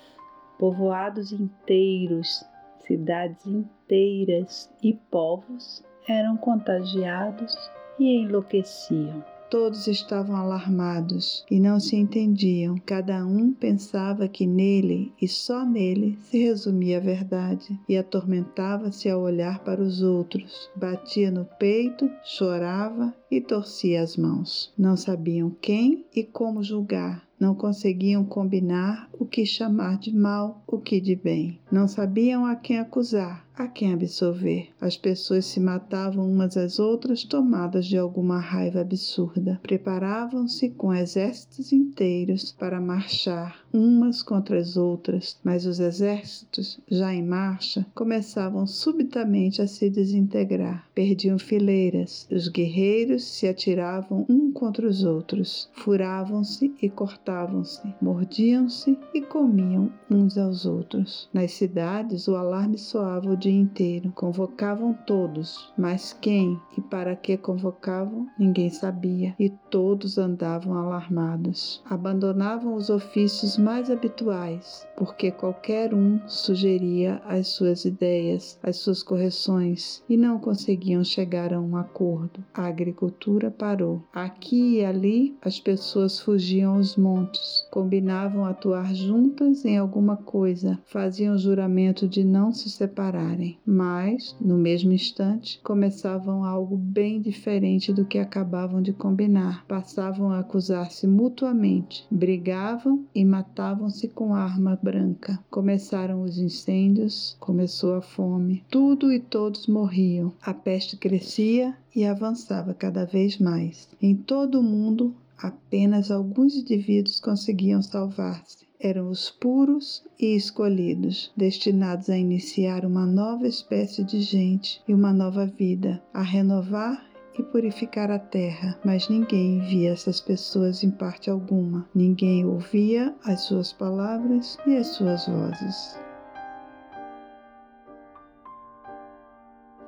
Povoados 0.57 1.31
inteiros, 1.31 2.43
cidades 2.79 3.45
inteiras 3.45 4.73
e 4.81 4.93
povos 5.11 5.83
eram 6.07 6.35
contagiados 6.35 7.55
e 7.99 8.23
enlouqueciam. 8.23 9.23
Todos 9.49 9.87
estavam 9.87 10.35
alarmados 10.35 11.45
e 11.49 11.57
não 11.59 11.79
se 11.79 11.95
entendiam. 11.95 12.77
Cada 12.85 13.25
um 13.25 13.53
pensava 13.53 14.27
que 14.27 14.45
nele 14.45 15.13
e 15.21 15.27
só 15.27 15.63
nele 15.63 16.17
se 16.23 16.37
resumia 16.37 16.97
a 16.97 17.01
verdade 17.01 17.79
e 17.87 17.97
atormentava-se 17.97 19.09
ao 19.09 19.21
olhar 19.21 19.59
para 19.63 19.81
os 19.81 20.01
outros. 20.01 20.69
Batia 20.75 21.31
no 21.31 21.45
peito, 21.45 22.09
chorava 22.23 23.15
e 23.31 23.39
torcia 23.39 24.01
as 24.01 24.17
mãos. 24.17 24.73
Não 24.77 24.97
sabiam 24.97 25.49
quem 25.61 26.05
e 26.13 26.23
como 26.23 26.61
julgar. 26.61 27.26
Não 27.39 27.53
conseguiam 27.53 28.25
combinar 28.25 29.09
o 29.13 29.25
que 29.25 29.45
chamar 29.45 29.97
de 29.97 30.15
mal, 30.15 30.63
o 30.65 30.79
que 30.79 30.99
de 30.99 31.15
bem. 31.15 31.59
Não 31.71 31.87
sabiam 31.87 32.45
a 32.45 32.55
quem 32.55 32.79
acusar 32.79 33.47
a 33.57 33.67
quem 33.67 33.91
absolver. 33.91 34.69
As 34.79 34.95
pessoas 34.95 35.45
se 35.45 35.59
matavam 35.59 36.29
umas 36.29 36.55
às 36.55 36.77
outras, 36.77 37.23
tomadas 37.23 37.87
de 37.87 37.97
alguma 37.97 38.39
raiva 38.39 38.81
absurda. 38.81 39.59
Preparavam-se 39.63 40.69
com 40.69 40.93
exércitos 40.93 41.73
inteiros 41.73 42.51
para 42.51 42.79
marchar 42.79 43.65
umas 43.77 44.23
contra 44.23 44.57
as 44.57 44.75
outras, 44.75 45.37
mas 45.43 45.65
os 45.65 45.79
exércitos, 45.79 46.79
já 46.89 47.13
em 47.13 47.23
marcha, 47.23 47.85
começavam 47.93 48.65
subitamente 48.65 49.61
a 49.61 49.67
se 49.67 49.89
desintegrar. 49.89 50.87
Perdiam 50.95 51.37
fileiras. 51.37 52.27
Os 52.31 52.47
guerreiros 52.47 53.23
se 53.23 53.47
atiravam 53.47 54.25
um 54.27 54.51
contra 54.51 54.87
os 54.87 55.03
outros, 55.03 55.69
furavam-se 55.73 56.73
e 56.81 56.89
cortavam-se, 56.89 57.81
mordiam-se 58.01 58.97
e 59.13 59.21
comiam 59.21 59.91
uns 60.09 60.37
aos 60.37 60.65
outros. 60.65 61.29
Nas 61.31 61.51
cidades, 61.51 62.27
o 62.27 62.35
alarme 62.35 62.77
soava 62.77 63.31
o 63.31 63.37
dia 63.37 63.51
inteiro. 63.51 64.11
Convocavam 64.15 64.93
todos, 65.05 65.71
mas 65.77 66.13
quem 66.13 66.59
e 66.77 66.81
para 66.81 67.15
que 67.15 67.37
convocavam, 67.37 68.27
ninguém 68.39 68.69
sabia, 68.69 69.35
e 69.39 69.49
todos 69.49 70.17
andavam 70.17 70.75
alarmados. 70.75 71.81
Abandonavam 71.85 72.73
os 72.73 72.89
ofícios 72.89 73.57
mais 73.67 73.91
habituais, 73.91 74.87
porque 74.95 75.29
qualquer 75.29 75.93
um 75.93 76.25
sugeria 76.25 77.21
as 77.25 77.49
suas 77.49 77.83
ideias, 77.83 78.57
as 78.63 78.77
suas 78.77 79.03
correções, 79.03 80.01
e 80.07 80.15
não 80.15 80.39
conseguiam 80.39 81.03
chegar 81.03 81.53
a 81.53 81.59
um 81.59 81.75
acordo. 81.75 82.41
A 82.53 82.65
agricultura 82.65 83.51
parou. 83.51 84.01
Aqui 84.13 84.77
e 84.77 84.85
ali, 84.85 85.35
as 85.41 85.59
pessoas 85.59 86.17
fugiam 86.17 86.75
aos 86.75 86.95
montes, 86.95 87.67
combinavam 87.69 88.45
atuar 88.45 88.95
juntas 88.95 89.65
em 89.65 89.77
alguma 89.77 90.15
coisa, 90.15 90.79
faziam 90.85 91.37
juramento 91.37 92.07
de 92.07 92.23
não 92.23 92.53
se 92.53 92.69
separar 92.69 93.27
mas, 93.65 94.35
no 94.39 94.57
mesmo 94.57 94.93
instante, 94.93 95.59
começavam 95.63 96.45
algo 96.45 96.77
bem 96.77 97.19
diferente 97.19 97.91
do 97.91 98.05
que 98.05 98.17
acabavam 98.17 98.81
de 98.81 98.93
combinar. 98.93 99.65
Passavam 99.67 100.31
a 100.31 100.39
acusar-se 100.39 101.05
mutuamente, 101.05 102.05
brigavam 102.09 103.05
e 103.13 103.25
matavam-se 103.47 104.09
com 104.09 104.35
arma 104.35 104.77
branca. 104.81 105.39
Começaram 105.49 106.21
os 106.21 106.37
incêndios, 106.37 107.37
começou 107.39 107.95
a 107.95 108.01
fome. 108.01 108.63
Tudo 108.69 109.11
e 109.11 109.19
todos 109.19 109.67
morriam. 109.67 110.33
A 110.41 110.53
peste 110.53 110.97
crescia 110.97 111.75
e 111.95 112.03
avançava 112.05 112.73
cada 112.73 113.05
vez 113.05 113.37
mais. 113.37 113.87
Em 114.01 114.15
todo 114.15 114.59
o 114.59 114.63
mundo, 114.63 115.15
apenas 115.37 116.11
alguns 116.11 116.55
indivíduos 116.55 117.19
conseguiam 117.19 117.81
salvar-se 117.81 118.67
eram 118.79 119.09
os 119.09 119.31
puros 119.31 120.03
e 120.19 120.35
escolhidos, 120.35 121.31
destinados 121.35 122.11
a 122.11 122.17
iniciar 122.17 122.85
uma 122.85 123.07
nova 123.07 123.47
espécie 123.47 124.03
de 124.03 124.21
gente 124.21 124.79
e 124.87 124.93
uma 124.93 125.11
nova 125.11 125.47
vida, 125.47 125.99
a 126.13 126.21
renovar 126.21 127.03
e 127.37 127.43
purificar 127.43 128.09
a 128.09 128.19
terra, 128.19 128.79
mas 128.83 129.09
ninguém 129.09 129.59
via 129.59 129.91
essas 129.91 130.19
pessoas 130.19 130.83
em 130.83 130.91
parte 130.91 131.29
alguma. 131.29 131.87
Ninguém 131.93 132.45
ouvia 132.45 133.15
as 133.23 133.41
suas 133.41 133.71
palavras 133.71 134.57
e 134.65 134.75
as 134.75 134.87
suas 134.87 135.27
vozes. 135.27 135.99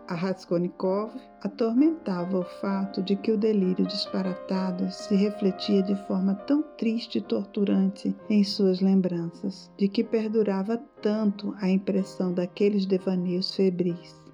A 0.10 0.16
Raskolnikov 0.16 1.12
atormentava 1.40 2.40
o 2.40 2.44
fato 2.44 3.00
de 3.00 3.16
que 3.16 3.32
o 3.32 3.38
delírio 3.38 3.86
disparatado 3.86 4.92
se 4.92 5.16
refletia 5.16 5.84
de 5.84 5.96
forma 6.08 6.34
tão 6.34 6.64
triste 6.64 7.20
e 7.20 7.22
torturante 7.22 8.16
em 8.28 8.44
suas 8.44 8.82
lembranças, 8.82 9.72
de 9.78 9.88
que 9.88 10.04
perdurava 10.04 10.78
tanto 11.00 11.54
a 11.62 11.70
impressão 11.70 12.34
daqueles 12.34 12.88
devaneios 12.88 13.54
febris. 13.56 14.29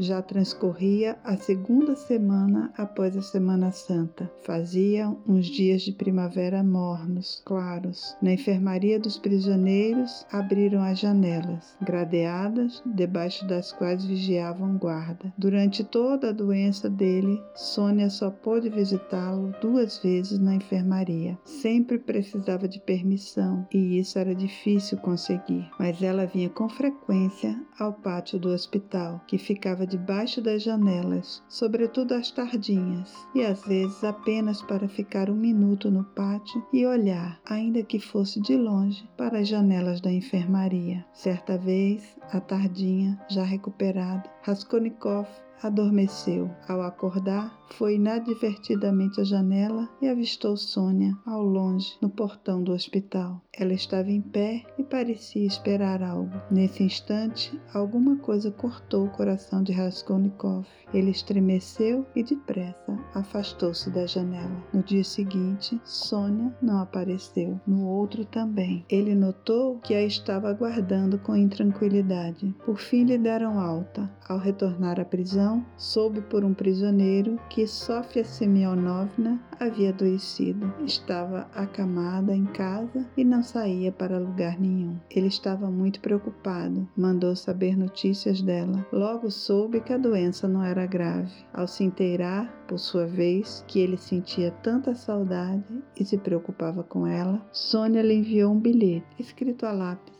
Já 0.00 0.22
transcorria 0.22 1.18
a 1.22 1.36
segunda 1.36 1.94
semana 1.94 2.72
após 2.74 3.14
a 3.18 3.20
Semana 3.20 3.70
Santa. 3.70 4.32
Fazia 4.40 5.14
uns 5.28 5.44
dias 5.44 5.82
de 5.82 5.92
primavera 5.92 6.62
mornos, 6.62 7.42
claros. 7.44 8.16
Na 8.22 8.32
enfermaria 8.32 8.98
dos 8.98 9.18
prisioneiros 9.18 10.24
abriram 10.32 10.82
as 10.82 10.98
janelas, 10.98 11.76
gradeadas, 11.82 12.82
debaixo 12.86 13.46
das 13.46 13.72
quais 13.72 14.02
vigiavam 14.02 14.78
guarda. 14.78 15.30
Durante 15.36 15.84
toda 15.84 16.30
a 16.30 16.32
doença 16.32 16.88
dele, 16.88 17.38
Sônia 17.54 18.08
só 18.08 18.30
pôde 18.30 18.70
visitá-lo 18.70 19.54
duas 19.60 19.98
vezes 19.98 20.38
na 20.38 20.54
enfermaria. 20.54 21.38
Sempre 21.44 21.98
precisava 21.98 22.66
de 22.66 22.80
permissão 22.80 23.68
e 23.70 23.98
isso 23.98 24.18
era 24.18 24.34
difícil 24.34 24.96
conseguir, 24.96 25.68
mas 25.78 26.02
ela 26.02 26.24
vinha 26.24 26.48
com 26.48 26.70
frequência 26.70 27.54
ao 27.78 27.92
pátio 27.92 28.38
do 28.38 28.48
hospital, 28.48 29.20
que 29.26 29.36
ficava 29.36 29.89
debaixo 29.90 30.40
das 30.40 30.62
janelas, 30.62 31.42
sobretudo 31.48 32.14
às 32.14 32.30
tardinhas, 32.30 33.12
e 33.34 33.44
às 33.44 33.64
vezes 33.64 34.04
apenas 34.04 34.62
para 34.62 34.88
ficar 34.88 35.28
um 35.28 35.34
minuto 35.34 35.90
no 35.90 36.04
pátio 36.04 36.64
e 36.72 36.86
olhar, 36.86 37.40
ainda 37.44 37.82
que 37.82 37.98
fosse 37.98 38.40
de 38.40 38.56
longe, 38.56 39.10
para 39.16 39.40
as 39.40 39.48
janelas 39.48 40.00
da 40.00 40.12
enfermaria. 40.12 41.04
Certa 41.12 41.58
vez, 41.58 42.16
à 42.30 42.40
tardinha, 42.40 43.20
já 43.28 43.42
recuperado, 43.42 44.30
Raskolnikov 44.42 45.26
adormeceu. 45.62 46.50
Ao 46.68 46.82
acordar, 46.82 47.58
foi 47.70 47.94
inadvertidamente 47.94 49.20
à 49.20 49.24
janela 49.24 49.88
e 50.00 50.08
avistou 50.08 50.56
Sônia, 50.56 51.16
ao 51.24 51.42
longe, 51.42 51.96
no 52.00 52.10
portão 52.10 52.62
do 52.62 52.72
hospital. 52.72 53.40
Ela 53.56 53.72
estava 53.72 54.10
em 54.10 54.20
pé 54.20 54.64
e 54.78 54.82
parecia 54.82 55.46
esperar 55.46 56.02
algo. 56.02 56.32
Nesse 56.50 56.82
instante, 56.82 57.60
alguma 57.72 58.16
coisa 58.16 58.50
cortou 58.50 59.06
o 59.06 59.10
coração 59.10 59.62
de 59.62 59.72
Raskolnikov. 59.72 60.66
Ele 60.92 61.10
estremeceu 61.10 62.06
e 62.14 62.22
depressa 62.22 62.98
afastou-se 63.14 63.90
da 63.90 64.06
janela. 64.06 64.64
No 64.72 64.82
dia 64.82 65.04
seguinte, 65.04 65.80
Sônia 65.84 66.54
não 66.60 66.80
apareceu. 66.80 67.60
No 67.66 67.86
outro 67.86 68.24
também. 68.24 68.84
Ele 68.88 69.14
notou 69.14 69.78
que 69.78 69.94
a 69.94 70.02
estava 70.02 70.48
aguardando 70.48 71.18
com 71.18 71.36
intranquilidade. 71.36 72.54
Por 72.64 72.78
fim 72.78 73.04
lhe 73.04 73.18
deram 73.18 73.58
alta. 73.58 74.10
Ao 74.28 74.38
retornar 74.38 75.00
à 75.00 75.04
prisão, 75.04 75.49
soube 75.76 76.20
por 76.20 76.44
um 76.44 76.52
prisioneiro 76.52 77.38
que 77.48 77.66
Sofia 77.66 78.24
Semyonovna 78.24 79.40
havia 79.58 79.90
adoecido. 79.90 80.72
Estava 80.84 81.48
acamada 81.54 82.34
em 82.34 82.44
casa 82.46 83.06
e 83.16 83.24
não 83.24 83.42
saía 83.42 83.90
para 83.90 84.18
lugar 84.18 84.58
nenhum. 84.60 84.96
Ele 85.10 85.28
estava 85.28 85.70
muito 85.70 86.00
preocupado. 86.00 86.88
Mandou 86.96 87.34
saber 87.34 87.76
notícias 87.76 88.42
dela. 88.42 88.86
Logo 88.92 89.30
soube 89.30 89.80
que 89.80 89.92
a 89.92 89.98
doença 89.98 90.46
não 90.46 90.62
era 90.62 90.86
grave. 90.86 91.32
Ao 91.52 91.66
se 91.66 91.84
inteirar, 91.84 92.50
por 92.68 92.78
sua 92.78 93.06
vez, 93.06 93.64
que 93.66 93.80
ele 93.80 93.96
sentia 93.96 94.50
tanta 94.62 94.94
saudade 94.94 95.64
e 95.98 96.04
se 96.04 96.18
preocupava 96.18 96.82
com 96.82 97.06
ela, 97.06 97.40
Sônia 97.52 98.02
lhe 98.02 98.14
enviou 98.14 98.52
um 98.52 98.60
bilhete 98.60 99.06
escrito 99.18 99.66
a 99.66 99.72
lápis 99.72 100.19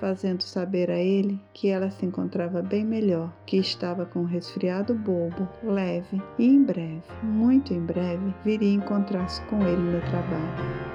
fazendo 0.00 0.42
saber 0.42 0.90
a 0.90 0.98
ele 0.98 1.40
que 1.52 1.68
ela 1.68 1.90
se 1.90 2.04
encontrava 2.04 2.62
bem 2.62 2.84
melhor, 2.84 3.32
que 3.46 3.56
estava 3.56 4.06
com 4.06 4.20
um 4.20 4.24
resfriado 4.24 4.94
bobo, 4.94 5.48
leve 5.62 6.20
e 6.38 6.46
em 6.46 6.62
breve, 6.62 7.02
muito 7.22 7.74
em 7.74 7.80
breve, 7.80 8.34
viria 8.44 8.74
encontrar-se 8.74 9.40
com 9.42 9.60
ele 9.66 9.82
no 9.82 10.00
trabalho. 10.00 10.87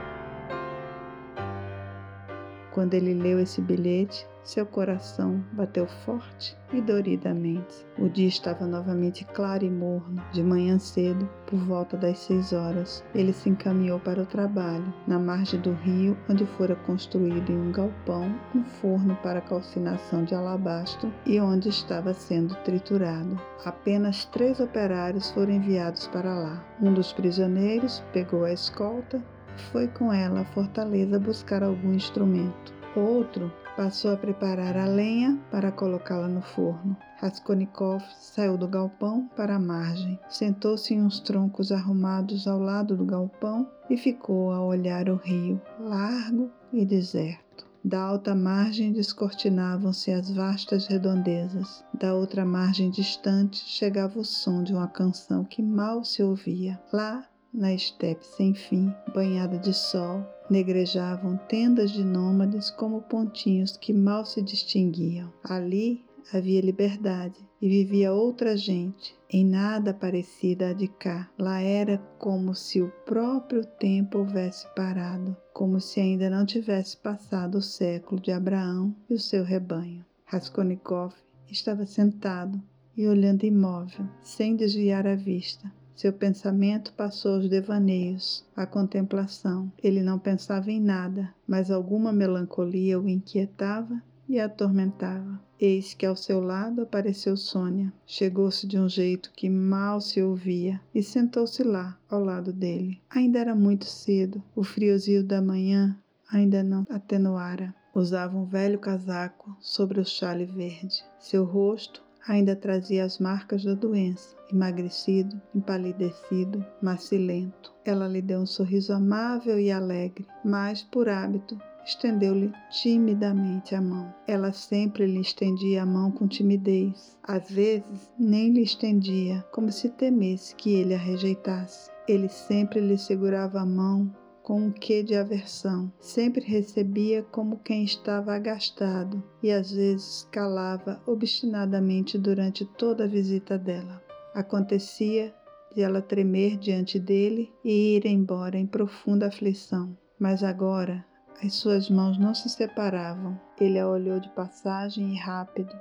Quando 2.74 2.96
ele 2.96 3.14
leu 3.14 3.40
esse 3.40 3.62
bilhete, 3.62 4.28
seu 4.44 4.66
coração 4.66 5.42
bateu 5.54 5.88
forte 5.88 6.58
e 6.74 6.82
doridamente. 6.82 7.86
O 7.98 8.10
dia 8.10 8.28
estava 8.28 8.66
novamente 8.66 9.24
claro 9.26 9.64
e 9.64 9.70
morno. 9.70 10.22
De 10.34 10.44
manhã 10.44 10.78
cedo, 10.80 11.30
por 11.46 11.60
volta 11.60 11.96
das 11.96 12.18
seis 12.18 12.52
horas, 12.52 13.04
ele 13.14 13.32
se 13.32 13.50
encaminhou 13.50 14.00
para 14.00 14.24
o 14.24 14.26
trabalho, 14.26 14.92
na 15.08 15.18
margem 15.18 15.62
do 15.62 15.72
rio, 15.72 16.18
onde 16.28 16.46
fora 16.46 16.76
construído 16.76 17.52
em 17.52 17.58
um 17.58 17.72
galpão 17.72 18.36
um 18.56 18.64
forno 18.66 19.16
para 19.24 19.40
calcinação 19.40 20.26
de 20.26 20.36
alabastro 20.36 21.14
e 21.26 21.40
onde 21.40 21.70
estava 21.70 22.14
sendo 22.14 22.56
triturado. 22.64 23.40
Apenas 23.64 24.26
três 24.26 24.60
operários 24.60 25.32
foram 25.32 25.54
enviados 25.54 26.08
para 26.08 26.34
lá. 26.34 26.66
Um 26.82 26.94
dos 26.94 27.14
prisioneiros 27.14 28.04
pegou 28.12 28.44
a 28.44 28.52
escolta 28.52 29.24
foi 29.72 29.88
com 29.88 30.12
ela 30.12 30.42
à 30.42 30.46
fortaleza 30.46 31.20
buscar 31.20 31.64
algum 31.64 31.94
instrumento. 31.94 32.74
Outro 32.96 33.52
Passou 33.76 34.12
a 34.12 34.18
preparar 34.18 34.78
a 34.78 34.86
lenha 34.86 35.40
para 35.50 35.72
colocá-la 35.72 36.28
no 36.28 36.44
forno. 36.44 36.96
Raskolnikov 37.20 38.04
saiu 38.20 38.56
do 38.56 38.68
galpão 38.68 39.28
para 39.36 39.56
a 39.56 39.60
margem, 39.60 40.20
sentou-se 40.30 40.94
em 40.94 41.02
uns 41.02 41.20
troncos 41.20 41.72
arrumados 41.72 42.48
ao 42.48 42.60
lado 42.60 42.96
do 42.96 43.04
galpão 43.04 43.68
e 43.90 43.98
ficou 43.98 44.52
a 44.52 44.64
olhar 44.64 45.10
o 45.10 45.16
rio, 45.16 45.60
largo 45.80 46.52
e 46.72 46.86
deserto. 46.86 47.66
Da 47.84 48.00
alta 48.00 48.36
margem 48.36 48.94
descortinavam-se 48.94 50.12
as 50.12 50.30
vastas 50.30 50.86
redondezas. 50.86 51.84
Da 51.96 52.14
outra 52.14 52.46
margem 52.46 52.92
distante 52.92 53.58
chegava 53.58 54.20
o 54.20 54.24
som 54.24 54.62
de 54.62 54.72
uma 54.72 54.88
canção 54.88 55.44
que 55.44 55.64
mal 55.64 56.04
se 56.06 56.22
ouvia. 56.22 56.80
Lá, 56.94 57.26
na 57.54 57.74
estepe 57.74 58.26
sem 58.26 58.54
fim, 58.54 58.94
banhada 59.14 59.58
de 59.58 59.74
sol, 59.74 60.26
negrejavam 60.50 61.38
tendas 61.48 61.92
de 61.92 62.04
nômades 62.04 62.70
como 62.72 63.02
pontinhos 63.02 63.78
que 63.78 63.94
mal 63.94 64.26
se 64.26 64.42
distinguiam. 64.42 65.32
Ali 65.44 66.04
havia 66.34 66.62
liberdade 66.62 67.40
e 67.62 67.70
vivia 67.70 68.14
outra 68.14 68.58
gente, 68.58 69.16
em 69.30 69.46
nada 69.46 69.94
parecida 69.94 70.70
a 70.70 70.74
de 70.74 70.88
cá. 70.88 71.30
Lá 71.38 71.62
era 71.62 71.98
como 72.18 72.54
se 72.56 72.82
o 72.82 72.92
próprio 73.06 73.66
tempo 73.66 74.20
houvesse 74.20 74.68
parado, 74.76 75.36
como 75.54 75.80
se 75.80 76.00
ainda 76.00 76.30
não 76.30 76.46
tivesse 76.46 76.98
passado 76.98 77.58
o 77.58 77.62
século 77.62 78.20
de 78.20 78.32
Abraão 78.32 78.96
e 79.10 79.14
o 79.14 79.20
seu 79.20 79.44
rebanho. 79.44 80.06
Raskolnikov 80.26 81.14
estava 81.50 81.86
sentado 81.86 82.62
e 82.96 83.08
olhando 83.08 83.46
imóvel, 83.46 84.08
sem 84.22 84.56
desviar 84.56 85.08
a 85.08 85.16
vista. 85.16 85.72
Seu 85.96 86.12
pensamento 86.12 86.92
passou 86.94 87.36
aos 87.36 87.48
devaneios, 87.48 88.46
à 88.56 88.66
contemplação. 88.66 89.72
Ele 89.82 90.02
não 90.02 90.18
pensava 90.18 90.72
em 90.72 90.82
nada, 90.82 91.34
mas 91.48 91.70
alguma 91.70 92.12
melancolia 92.12 93.00
o 93.00 93.08
inquietava 93.08 94.02
e 94.28 94.40
atormentava. 94.40 95.40
Eis 95.60 95.94
que 95.94 96.06
ao 96.06 96.16
seu 96.16 96.42
lado 96.42 96.82
apareceu 96.82 97.38
Sônia. 97.38 97.94
Chegou-se 98.06 98.68
de 98.68 98.78
um 98.78 98.90
jeito 98.90 99.32
que 99.36 99.50
mal 99.50 100.02
se 100.02 100.22
ouvia 100.22 100.82
e 100.94 101.04
sentou-se 101.04 101.64
lá, 101.64 101.98
ao 102.10 102.24
lado 102.24 102.52
dele. 102.52 103.00
Ainda 103.10 103.40
era 103.40 103.56
muito 103.56 103.86
cedo, 103.86 104.44
o 104.56 104.64
friozinho 104.64 105.24
da 105.24 105.42
manhã 105.42 105.98
ainda 106.30 106.64
não 106.64 106.86
atenuara. 106.90 107.74
Usava 107.96 108.36
um 108.36 108.46
velho 108.46 108.80
casaco 108.80 109.56
sobre 109.62 110.00
o 110.00 110.06
chale 110.06 110.46
verde. 110.46 111.06
Seu 111.20 111.46
rosto 111.46 112.03
ainda 112.28 112.56
trazia 112.56 113.04
as 113.04 113.20
marcas 113.20 113.64
da 113.64 113.74
doença, 113.74 114.36
emagrecido, 114.52 115.42
empalidecido, 115.54 116.66
macilento. 116.82 117.74
Ela 117.86 118.08
lhe 118.08 118.22
deu 118.22 118.40
um 118.40 118.46
sorriso 118.46 118.94
amável 118.94 119.60
e 119.60 119.72
alegre, 119.72 120.26
mas, 120.44 120.84
por 120.84 121.10
hábito, 121.10 121.58
estendeu-lhe 121.86 122.52
timidamente 122.70 123.76
a 123.76 123.82
mão. 123.82 124.14
Ela 124.28 124.54
sempre 124.54 125.06
lhe 125.06 125.20
estendia 125.20 125.84
a 125.84 125.86
mão 125.86 126.12
com 126.12 126.28
timidez. 126.28 127.18
Às 127.24 127.50
vezes, 127.50 128.12
nem 128.18 128.52
lhe 128.52 128.62
estendia, 128.62 129.44
como 129.52 129.72
se 129.72 129.90
temesse 129.90 130.56
que 130.56 130.72
ele 130.74 130.94
a 130.94 130.98
rejeitasse. 130.98 131.92
Ele 132.08 132.30
sempre 132.30 132.80
lhe 132.80 132.98
segurava 132.98 133.60
a 133.60 133.66
mão 133.66 134.12
com 134.44 134.60
um 134.60 134.72
quê 134.72 135.02
de 135.02 135.16
aversão. 135.16 135.92
Sempre 136.00 136.44
recebia 136.44 137.24
como 137.24 137.60
quem 137.60 137.84
estava 137.84 138.36
agastado 138.36 139.24
e 139.42 139.50
às 139.50 139.72
vezes 139.72 140.28
calava 140.32 141.02
obstinadamente 141.08 142.18
durante 142.18 142.66
toda 142.66 143.06
a 143.06 143.08
visita 143.08 143.58
dela. 143.58 144.04
Acontecia 144.36 145.34
de 145.74 145.82
ela 145.82 146.02
tremer 146.02 146.58
diante 146.58 147.00
dele 147.00 147.52
e 147.64 147.96
ir 147.96 148.06
embora 148.06 148.58
em 148.58 148.68
profunda 148.68 149.28
aflição. 149.28 149.98
Mas 150.20 150.44
agora 150.44 151.04
as 151.44 151.54
suas 151.56 151.90
mãos 151.90 152.18
não 152.18 152.36
se 152.36 152.50
separavam. 152.50 153.40
Ele 153.60 153.80
a 153.80 153.88
olhou 153.88 154.20
de 154.20 154.30
passagem 154.30 155.14
e 155.14 155.18
rápido. 155.18 155.74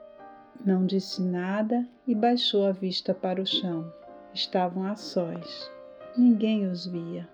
Não 0.64 0.86
disse 0.86 1.20
nada 1.20 1.86
e 2.06 2.14
baixou 2.14 2.66
a 2.66 2.72
vista 2.72 3.12
para 3.12 3.42
o 3.42 3.46
chão. 3.46 3.92
Estavam 4.32 4.84
a 4.84 4.94
sós. 4.94 5.70
Ninguém 6.16 6.66
os 6.66 6.86
via. 6.86 7.28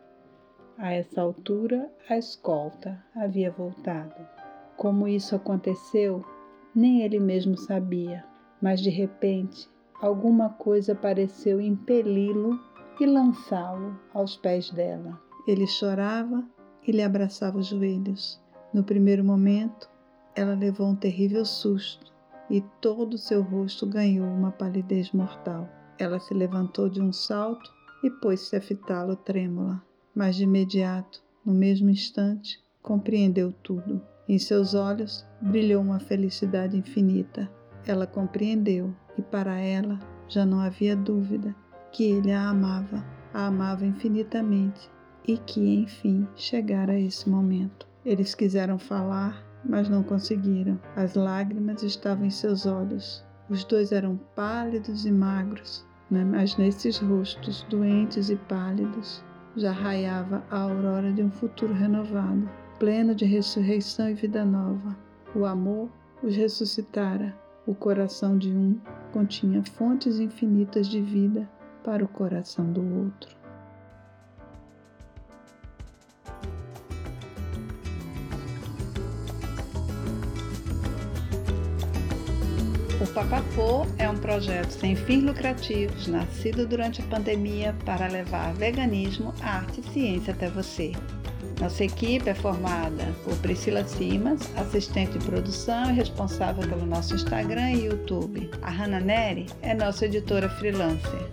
A 0.81 0.93
essa 0.93 1.21
altura, 1.21 1.91
a 2.09 2.17
escolta 2.17 3.05
havia 3.13 3.51
voltado. 3.51 4.15
Como 4.77 5.09
isso 5.09 5.35
aconteceu, 5.35 6.25
nem 6.73 7.03
ele 7.03 7.19
mesmo 7.19 7.57
sabia, 7.57 8.25
mas 8.63 8.81
de 8.81 8.89
repente 8.89 9.69
alguma 10.01 10.51
coisa 10.51 10.95
pareceu 10.95 11.61
impeli-lo 11.61 12.61
e 13.01 13.07
lançá-lo 13.07 13.99
aos 14.15 14.37
pés 14.37 14.71
dela. 14.71 15.21
Ele 15.49 15.67
chorava 15.67 16.45
e 16.87 16.93
lhe 16.93 17.03
abraçava 17.03 17.59
os 17.59 17.67
joelhos. 17.67 18.41
No 18.73 18.85
primeiro 18.85 19.25
momento, 19.25 19.91
ela 20.33 20.55
levou 20.55 20.87
um 20.87 20.95
terrível 20.95 21.45
susto 21.45 22.15
e 22.49 22.61
todo 22.81 23.19
seu 23.19 23.43
rosto 23.43 23.85
ganhou 23.85 24.29
uma 24.29 24.53
palidez 24.53 25.11
mortal. 25.11 25.69
Ela 25.99 26.21
se 26.21 26.33
levantou 26.33 26.89
de 26.89 27.03
um 27.03 27.13
salto 27.13 27.69
e 28.05 28.09
pôs-se 28.09 28.55
a 28.55 28.61
fitá-lo 28.61 29.17
trêmula 29.17 29.83
mas 30.19 30.35
de 30.35 30.43
imediato, 30.43 31.23
no 31.47 31.55
mesmo 31.55 31.89
instante, 31.89 32.61
compreendeu 32.83 33.53
tudo. 33.63 34.03
Em 34.29 34.37
seus 34.37 34.75
olhos 34.75 35.25
brilhou 35.41 35.81
uma 35.81 36.01
felicidade 36.01 36.77
infinita. 36.77 37.49
Ela 37.87 38.05
compreendeu 38.05 38.93
e 39.17 39.23
para 39.23 39.61
ela 39.61 39.97
já 40.27 40.45
não 40.45 40.59
havia 40.59 40.97
dúvida 40.97 41.55
que 41.93 42.03
ele 42.03 42.33
a 42.33 42.49
amava, 42.49 43.07
a 43.33 43.47
amava 43.47 43.87
infinitamente 43.87 44.91
e 45.25 45.39
que, 45.39 45.77
enfim, 45.83 46.27
chegara 46.35 46.99
esse 46.99 47.31
momento. 47.31 47.87
Eles 48.05 48.35
quiseram 48.35 48.77
falar, 48.77 49.47
mas 49.65 49.89
não 49.89 50.03
conseguiram. 50.03 50.81
As 50.97 51.15
lágrimas 51.15 51.85
estavam 51.85 52.27
em 52.27 52.31
seus 52.31 52.67
olhos. 52.67 53.25
Os 53.49 53.63
dois 53.63 53.93
eram 53.93 54.19
pálidos 54.35 55.07
e 55.07 55.13
magros, 55.13 55.87
né? 56.11 56.25
mas 56.25 56.57
nesses 56.57 56.99
rostos 56.99 57.65
doentes 57.71 58.31
e 58.31 58.37
pálidos 58.37 59.23
já 59.59 59.73
raiava 59.73 60.45
a 60.51 60.61
aurora 60.61 61.13
de 61.13 61.23
um 61.23 61.31
futuro 61.31 61.75
renovado, 61.75 62.49
pleno 62.79 63.15
de 63.15 63.25
ressurreição 63.25 64.09
e 64.09 64.15
vida 64.15 64.45
nova. 64.45 64.97
O 65.35 65.45
amor 65.45 65.89
os 66.23 66.35
ressuscitara, 66.35 67.37
O 67.67 67.75
coração 67.75 68.39
de 68.39 68.51
um 68.51 68.81
continha 69.13 69.63
fontes 69.63 70.19
infinitas 70.19 70.89
de 70.89 71.01
vida 71.03 71.49
para 71.85 72.03
o 72.05 72.09
coração 72.09 72.73
do 72.73 72.83
outro. 73.01 73.38
Papapô 83.15 83.87
é 83.99 84.09
um 84.09 84.17
projeto 84.17 84.71
sem 84.71 84.95
fins 84.95 85.23
lucrativos, 85.23 86.07
nascido 86.07 86.67
durante 86.67 87.01
a 87.01 87.05
pandemia 87.05 87.75
para 87.85 88.07
levar 88.07 88.55
veganismo, 88.55 89.35
arte 89.41 89.81
e 89.81 89.93
ciência 89.93 90.33
até 90.33 90.49
você. 90.49 90.93
Nossa 91.61 91.85
equipe 91.85 92.29
é 92.29 92.35
formada 92.35 93.05
por 93.25 93.37
Priscila 93.39 93.85
Simas, 93.85 94.41
assistente 94.57 95.19
de 95.19 95.25
produção 95.25 95.91
e 95.91 95.95
responsável 95.95 96.69
pelo 96.69 96.87
nosso 96.87 97.15
Instagram 97.15 97.73
e 97.73 97.87
YouTube. 97.87 98.49
A 98.63 98.71
Hanna 98.71 99.01
Neri 99.01 99.47
é 99.63 99.75
nossa 99.75 100.07
editora 100.07 100.49
freelancer. 100.49 101.29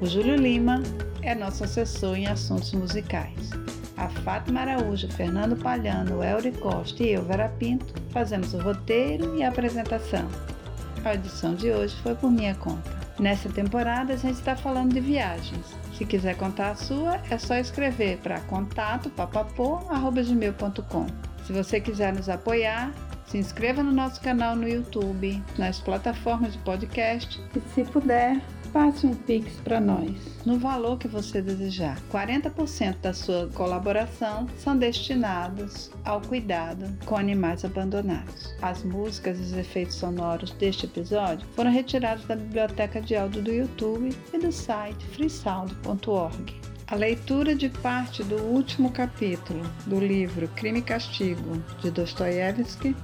O 0.00 0.06
Júlio 0.06 0.36
Lima 0.36 0.82
é 1.22 1.34
nosso 1.34 1.64
assessor 1.64 2.16
em 2.16 2.26
assuntos 2.26 2.74
musicais. 2.74 3.50
A 3.96 4.08
Fátima 4.08 4.60
Araújo, 4.60 5.08
Fernando 5.08 5.56
Palhano, 5.56 6.22
Elri 6.22 6.52
Costa 6.52 7.02
e 7.02 7.12
eu, 7.12 7.24
Vera 7.24 7.48
Pinto, 7.48 7.94
fazemos 8.10 8.52
o 8.52 8.58
roteiro 8.58 9.34
e 9.38 9.42
a 9.42 9.48
apresentação. 9.48 10.28
A 11.04 11.14
edição 11.14 11.54
de 11.54 11.70
hoje 11.70 11.94
foi 12.02 12.14
por 12.14 12.30
minha 12.30 12.54
conta. 12.54 12.90
Nessa 13.20 13.50
temporada 13.50 14.14
a 14.14 14.16
gente 14.16 14.38
está 14.38 14.56
falando 14.56 14.94
de 14.94 15.00
viagens. 15.00 15.76
Se 15.98 16.06
quiser 16.06 16.34
contar 16.36 16.70
a 16.70 16.76
sua, 16.76 17.20
é 17.30 17.36
só 17.36 17.56
escrever 17.56 18.16
para 18.18 18.40
contato 18.40 19.10
papapô.gmail.com. 19.10 21.06
Se 21.46 21.52
você 21.52 21.78
quiser 21.78 22.14
nos 22.14 22.30
apoiar, 22.30 22.90
se 23.26 23.38
inscreva 23.38 23.82
no 23.82 23.92
nosso 23.92 24.20
canal 24.20 24.56
no 24.56 24.68
YouTube, 24.68 25.42
nas 25.58 25.80
plataformas 25.80 26.52
de 26.52 26.58
podcast 26.58 27.40
e, 27.54 27.60
se 27.74 27.84
puder, 27.84 28.40
passe 28.74 29.06
um 29.06 29.14
Pix 29.14 29.52
para 29.62 29.80
nós, 29.80 30.10
no 30.44 30.58
valor 30.58 30.98
que 30.98 31.06
você 31.06 31.40
desejar. 31.40 31.96
40% 32.10 32.96
da 33.00 33.14
sua 33.14 33.48
colaboração 33.54 34.48
são 34.58 34.76
destinados 34.76 35.92
ao 36.04 36.20
cuidado 36.20 36.92
com 37.06 37.16
animais 37.16 37.64
abandonados. 37.64 38.52
As 38.60 38.82
músicas 38.82 39.38
e 39.38 39.42
os 39.42 39.52
efeitos 39.52 39.94
sonoros 39.94 40.50
deste 40.52 40.86
episódio 40.86 41.46
foram 41.54 41.70
retirados 41.70 42.24
da 42.24 42.34
biblioteca 42.34 43.00
de 43.00 43.14
áudio 43.14 43.42
do 43.42 43.52
YouTube 43.52 44.10
e 44.32 44.38
do 44.38 44.50
site 44.50 45.04
freesound.org. 45.06 46.63
A 46.86 46.94
leitura 46.96 47.54
de 47.54 47.70
parte 47.70 48.22
do 48.22 48.36
último 48.36 48.92
capítulo 48.92 49.62
do 49.86 49.98
livro 49.98 50.46
Crime 50.48 50.80
e 50.80 50.82
Castigo 50.82 51.62
de 51.80 51.90
Dostoiévski 51.90 52.94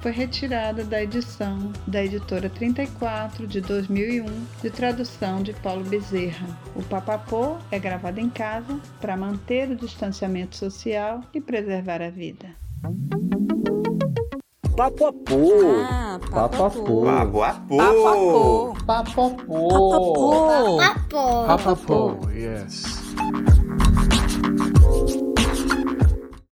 foi 0.00 0.12
retirada 0.12 0.84
da 0.84 1.02
edição 1.02 1.72
da 1.88 2.04
editora 2.04 2.48
34 2.48 3.44
de 3.46 3.60
2001, 3.60 4.24
de 4.62 4.70
tradução 4.70 5.42
de 5.42 5.52
Paulo 5.54 5.84
Bezerra. 5.84 6.46
O 6.76 6.82
Papapô 6.84 7.56
é 7.72 7.78
gravado 7.80 8.20
em 8.20 8.30
casa 8.30 8.80
para 9.00 9.16
manter 9.16 9.70
o 9.70 9.76
distanciamento 9.76 10.54
social 10.54 11.20
e 11.34 11.40
preservar 11.40 12.00
a 12.00 12.10
vida. 12.10 12.54
Papuapô. 14.76 15.36
Ah, 15.90 16.20
papapô. 16.30 17.04
Papuapô. 17.04 17.76
Papapô. 17.76 18.74
Papapô. 18.86 19.30
Papapô. 19.66 20.76
Papapô. 20.76 21.46
Papapô, 21.46 22.30
yes. 22.34 23.06